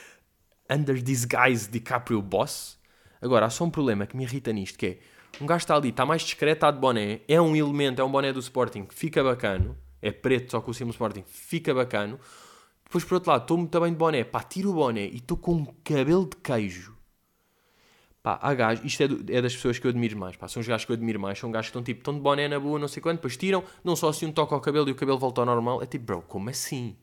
under 0.70 1.00
disguise 1.02 1.68
DiCaprio 1.70 2.20
boss. 2.22 2.78
Agora, 3.20 3.46
há 3.46 3.50
só 3.50 3.64
um 3.64 3.70
problema 3.70 4.06
que 4.06 4.16
me 4.16 4.24
irrita 4.24 4.52
nisto, 4.52 4.78
que 4.78 4.86
é, 4.86 4.98
um 5.40 5.46
gajo 5.46 5.62
está 5.62 5.76
ali, 5.76 5.88
está 5.88 6.06
mais 6.06 6.22
discreto, 6.22 6.54
está 6.58 6.70
de 6.70 6.78
boné, 6.78 7.20
é 7.28 7.40
um 7.40 7.54
elemento, 7.56 8.00
é 8.00 8.04
um 8.04 8.10
boné 8.10 8.32
do 8.32 8.40
Sporting, 8.40 8.86
fica 8.90 9.22
bacano, 9.22 9.76
é 10.00 10.10
preto 10.10 10.52
só 10.52 10.60
com 10.60 10.70
o 10.70 10.74
símbolo 10.74 10.92
Sporting, 10.92 11.24
fica 11.26 11.74
bacano. 11.74 12.18
Depois, 12.84 13.04
por 13.04 13.14
outro 13.14 13.30
lado, 13.30 13.42
estou 13.42 13.56
muito 13.58 13.80
bem 13.80 13.92
de 13.92 13.98
boné, 13.98 14.24
pá, 14.24 14.42
tiro 14.42 14.70
o 14.70 14.74
boné 14.74 15.06
e 15.06 15.16
estou 15.16 15.36
com 15.36 15.54
um 15.54 15.64
cabelo 15.84 16.26
de 16.28 16.36
queijo. 16.36 16.96
Pá, 18.22 18.38
há 18.42 18.52
gajos, 18.54 18.84
isto 18.84 19.02
é, 19.02 19.08
do- 19.08 19.32
é 19.32 19.40
das 19.40 19.54
pessoas 19.54 19.78
que 19.78 19.86
eu 19.86 19.90
admiro 19.90 20.18
mais, 20.18 20.36
pá, 20.36 20.48
são 20.48 20.60
os 20.60 20.66
gajos 20.66 20.84
que 20.84 20.92
eu 20.92 20.96
admiro 20.96 21.20
mais, 21.20 21.38
são 21.38 21.50
gajos 21.50 21.66
que 21.68 21.70
estão 21.70 21.82
tipo, 21.82 22.00
estão 22.00 22.14
de 22.14 22.20
boné 22.20 22.48
na 22.48 22.58
boa, 22.58 22.78
não 22.78 22.88
sei 22.88 23.00
quanto, 23.02 23.16
depois 23.18 23.36
tiram, 23.36 23.62
não 23.84 23.94
só 23.96 24.08
assim 24.08 24.26
um 24.26 24.32
toque 24.32 24.52
ao 24.54 24.60
cabelo 24.60 24.88
e 24.88 24.92
o 24.92 24.94
cabelo 24.94 25.18
volta 25.18 25.40
ao 25.40 25.46
normal, 25.46 25.82
é 25.82 25.86
tipo, 25.86 26.04
bro, 26.04 26.22
como 26.22 26.50
assim? 26.50 26.96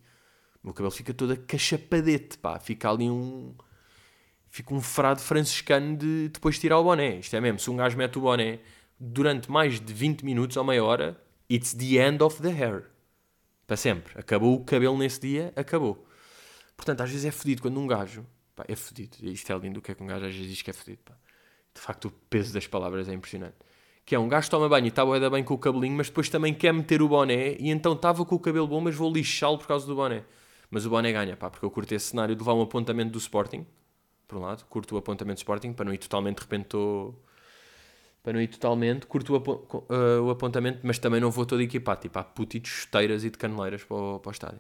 O 0.66 0.70
meu 0.70 0.74
cabelo 0.74 0.90
fica 0.90 1.14
todo 1.14 1.32
acachapadete, 1.32 2.40
pá, 2.40 2.60
fica 2.60 2.90
ali 2.90 3.08
um... 3.08 3.54
Fica 4.50 4.74
um 4.74 4.82
frado 4.82 5.22
franciscano 5.22 5.96
de 5.96 6.30
depois 6.30 6.58
tirar 6.58 6.80
o 6.80 6.84
boné, 6.84 7.18
isto 7.18 7.36
é 7.36 7.40
mesmo, 7.42 7.60
se 7.60 7.70
um 7.70 7.76
gajo 7.76 7.96
mete 7.96 8.18
o 8.18 8.22
boné 8.22 8.60
durante 9.00 9.52
mais 9.52 9.80
de 9.80 9.94
20 9.94 10.26
minutos 10.26 10.58
ou 10.58 10.64
meia 10.64 10.84
hora, 10.84 11.22
it's 11.48 11.72
the 11.76 12.04
end 12.04 12.24
of 12.24 12.42
the 12.42 12.50
hair. 12.50 12.86
Para 13.68 13.78
sempre. 13.78 14.20
Acabou 14.20 14.56
o 14.56 14.64
cabelo 14.64 14.98
nesse 14.98 15.20
dia, 15.20 15.54
acabou. 15.56 16.04
Portanto, 16.76 17.02
às 17.02 17.12
vezes 17.12 17.26
é 17.26 17.32
fodido 17.32 17.62
quando 17.62 17.80
um 17.80 17.86
gajo. 17.86 18.26
Pá, 18.56 18.66
é 18.68 18.76
fodido. 18.76 19.18
Isto 19.22 19.54
é 19.54 19.58
lindo 19.60 19.78
o 19.80 19.84
que 19.84 19.92
é 19.92 19.96
que 19.96 20.02
um 20.02 20.08
gajo 20.08 20.26
às 20.26 20.34
vezes 20.34 20.50
diz 20.50 20.62
que 20.64 20.72
é 20.72 20.74
fodido. 20.74 21.04
Pá. 21.06 21.14
De 21.76 21.80
facto, 21.80 22.06
o 22.06 22.12
peso 22.12 22.52
das 22.52 22.66
palavras 22.66 23.08
é 23.08 23.14
impressionante. 23.14 23.56
Que 24.04 24.16
é 24.16 24.20
um 24.20 24.28
gajo 24.28 24.50
toma 24.50 24.68
banho 24.68 24.86
e 24.86 24.88
está 24.88 25.06
bué 25.06 25.30
bem 25.30 25.44
com 25.44 25.54
o 25.54 25.60
cabelinho, 25.60 25.96
mas 25.96 26.08
depois 26.08 26.28
também 26.28 26.56
quer 26.56 26.74
meter 26.74 27.04
o 27.04 27.08
boné 27.08 27.56
e 27.60 27.70
então 27.70 27.94
estava 27.94 28.26
com 28.26 28.34
o 28.34 28.40
cabelo 28.40 28.68
bom, 28.68 28.82
mas 28.82 28.96
vou 28.96 29.14
lixá-lo 29.14 29.60
por 29.60 29.68
causa 29.68 29.86
do 29.86 29.96
boné. 29.96 30.24
Mas 30.70 30.86
o 30.86 30.90
boné 30.90 31.12
ganha, 31.12 31.36
pá, 31.38 31.50
porque 31.50 31.66
eu 31.66 31.72
curto 31.72 31.94
esse 31.94 32.08
cenário 32.08 32.36
de 32.36 32.42
levar 32.42 32.54
um 32.54 32.62
apontamento 32.62 33.12
do 33.12 33.18
Sporting, 33.20 33.66
por 34.28 34.38
um 34.40 34.42
lado, 34.42 34.66
curto 34.68 34.96
o 34.96 34.98
apontamento 35.00 35.38
do 35.38 35.40
Sporting, 35.40 35.74
para 35.74 35.86
não 35.86 35.94
ir 35.94 36.00
totalmente, 36.00 36.38
de 36.38 36.44
repente 36.44 36.64
estou. 36.66 37.22
Para 38.24 38.34
não 38.34 38.42
ir 38.42 38.48
totalmente, 38.48 39.06
curto 39.06 39.34
o, 39.34 39.36
apo- 39.36 39.58
co- 39.60 39.86
eh, 39.90 40.20
o 40.20 40.32
apontamento, 40.32 40.80
mas 40.84 40.98
também 40.98 41.22
não 41.22 41.30
vou 41.30 41.46
todo 41.46 41.62
equipado, 41.62 42.02
tipo, 42.02 42.18
há 42.18 42.24
puti 42.24 42.60
de 42.60 42.68
chuteiras 42.68 43.24
e 43.24 43.30
de 43.30 43.38
caneleiras 43.38 43.84
para 43.84 43.96
o, 43.98 44.20
para 44.20 44.30
o 44.30 44.32
estádio. 44.32 44.60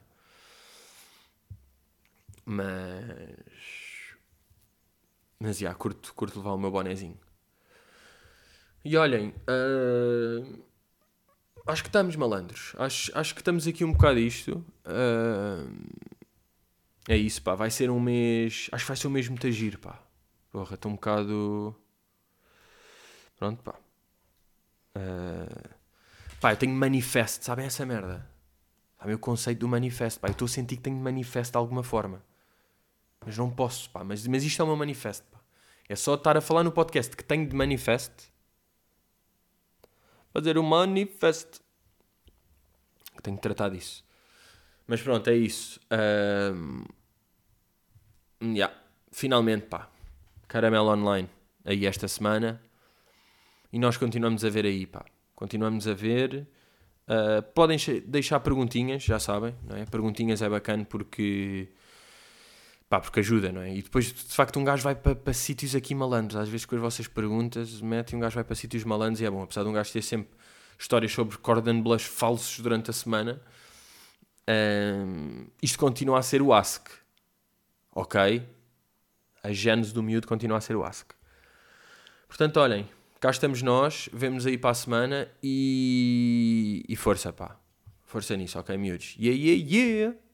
Mas. 2.45 4.15
Mas, 5.39 5.57
já, 5.59 5.73
curto, 5.73 6.13
curto 6.13 6.39
levar 6.39 6.51
o 6.53 6.57
meu 6.57 6.69
bonezinho. 6.71 7.17
E 8.83 8.95
olhem, 8.97 9.33
ah, 9.47 10.43
acho 11.65 11.83
que 11.83 11.89
estamos 11.89 12.15
malandros. 12.15 12.73
Acho, 12.77 13.11
acho 13.17 13.33
que 13.33 13.41
estamos 13.41 13.67
aqui 13.67 13.83
um 13.83 13.91
bocado 13.91 14.19
isto. 14.19 14.63
Ah, 14.85 15.65
é 17.07 17.17
isso, 17.17 17.41
pá. 17.41 17.55
Vai 17.55 17.69
ser 17.69 17.89
um 17.89 17.99
mês. 17.99 18.69
Acho 18.71 18.83
que 18.85 18.87
vai 18.89 18.97
ser 18.97 19.07
um 19.07 19.11
mês 19.11 19.27
muito 19.27 19.45
agir, 19.47 19.77
pá. 19.77 19.99
Porra, 20.51 20.75
estou 20.75 20.91
um 20.91 20.95
bocado. 20.95 21.75
Pronto, 23.37 23.61
pá. 23.63 23.75
Ah, 24.95 25.69
pá, 26.39 26.53
eu 26.53 26.57
tenho 26.57 26.73
manifesto, 26.73 27.43
sabem 27.45 27.65
essa 27.65 27.85
merda? 27.85 28.25
Sabem 28.97 29.15
o 29.15 29.19
conceito 29.19 29.59
do 29.59 29.67
manifesto, 29.67 30.19
pá. 30.19 30.27
Eu 30.27 30.31
estou 30.31 30.45
a 30.45 30.49
sentir 30.49 30.77
que 30.77 30.83
tenho 30.83 30.97
manifesto 30.97 31.51
de 31.51 31.57
alguma 31.57 31.83
forma. 31.83 32.23
Mas 33.25 33.37
não 33.37 33.49
posso, 33.49 33.89
pá. 33.89 34.03
Mas, 34.03 34.25
mas 34.27 34.43
isto 34.43 34.61
é 34.61 34.63
o 34.65 34.67
meu 34.67 34.75
manifesto, 34.75 35.25
pá. 35.31 35.39
É 35.87 35.95
só 35.95 36.15
estar 36.15 36.37
a 36.37 36.41
falar 36.41 36.63
no 36.63 36.71
podcast 36.71 37.15
que 37.15 37.23
tenho 37.23 37.47
de 37.47 37.55
manifesto. 37.55 38.34
Fazer 40.35 40.57
o 40.57 40.63
manifesto. 40.63 41.61
Que 43.15 43.23
tenho 43.23 43.37
que 43.37 43.41
tratar 43.41 43.69
disso. 43.69 44.03
Mas 44.85 45.01
pronto, 45.01 45.29
é 45.29 45.35
isso. 45.35 45.79
Ahm, 45.89 46.83
yeah. 48.41 48.75
Finalmente, 49.13 49.67
pá. 49.67 49.89
Caramelo 50.45 50.89
Online. 50.89 51.29
Aí 51.63 51.85
esta 51.85 52.09
semana. 52.09 52.61
E 53.71 53.79
nós 53.79 53.95
continuamos 53.95 54.43
a 54.43 54.49
ver 54.49 54.65
aí, 54.65 54.85
pá. 54.85 55.05
Continuamos 55.33 55.87
a 55.87 55.93
ver. 55.93 56.45
Ah, 57.07 57.41
podem 57.41 57.77
deixar 58.05 58.41
perguntinhas, 58.41 59.03
já 59.03 59.19
sabem, 59.19 59.55
não 59.63 59.77
é? 59.77 59.85
Perguntinhas 59.85 60.41
é 60.41 60.49
bacana 60.49 60.83
porque. 60.83 61.69
Pá, 62.87 63.01
porque 63.01 63.19
ajuda, 63.19 63.51
não 63.51 63.61
é? 63.61 63.75
E 63.75 63.81
depois, 63.81 64.13
de 64.13 64.33
facto, 64.33 64.59
um 64.59 64.63
gajo 64.63 64.83
vai 64.83 64.93
para, 64.93 65.15
para 65.15 65.33
sítios 65.33 65.75
aqui 65.75 65.95
malandros. 65.95 66.35
Às 66.35 66.47
vezes, 66.47 66.65
com 66.65 66.75
as 66.75 66.81
vossas 66.81 67.07
perguntas, 67.07 67.81
mete 67.81 68.15
um 68.15 68.19
gajo 68.19 68.35
vai 68.35 68.43
para 68.43 68.55
sítios 68.55 68.83
malandros 68.83 69.21
e 69.21 69.25
é 69.25 69.29
bom. 69.29 69.41
Apesar 69.41 69.63
de 69.63 69.69
um 69.69 69.73
gajo 69.73 69.91
ter 69.91 70.03
sempre 70.03 70.35
histórias 70.77 71.11
sobre 71.11 71.37
cordon 71.37 71.81
blush 71.81 72.05
falsos 72.05 72.59
durante 72.59 72.91
a 72.91 72.93
semana, 72.93 73.41
ahm, 74.47 75.47
isto 75.63 75.79
continua 75.79 76.19
a 76.19 76.21
ser 76.21 76.41
o 76.43 76.53
Ask. 76.53 76.87
Ok? 77.91 78.43
A 79.41 79.51
gênese 79.51 79.93
do 79.93 80.03
miúdo 80.03 80.27
continua 80.27 80.57
a 80.57 80.61
ser 80.61 80.75
o 80.75 80.83
Ask. 80.83 81.11
Portanto, 82.27 82.57
olhem, 82.57 82.87
cá 83.19 83.31
estamos 83.31 83.63
nós, 83.63 84.09
vemos 84.13 84.45
aí 84.45 84.57
para 84.57 84.71
a 84.71 84.73
semana 84.75 85.27
e, 85.41 86.83
e 86.87 86.95
força, 86.95 87.33
pá. 87.33 87.57
Força 88.03 88.35
nisso, 88.37 88.59
ok, 88.59 88.77
miúdos? 88.77 89.15
Yeah, 89.19 89.37
yeah, 89.37 89.65
yeah! 89.65 90.24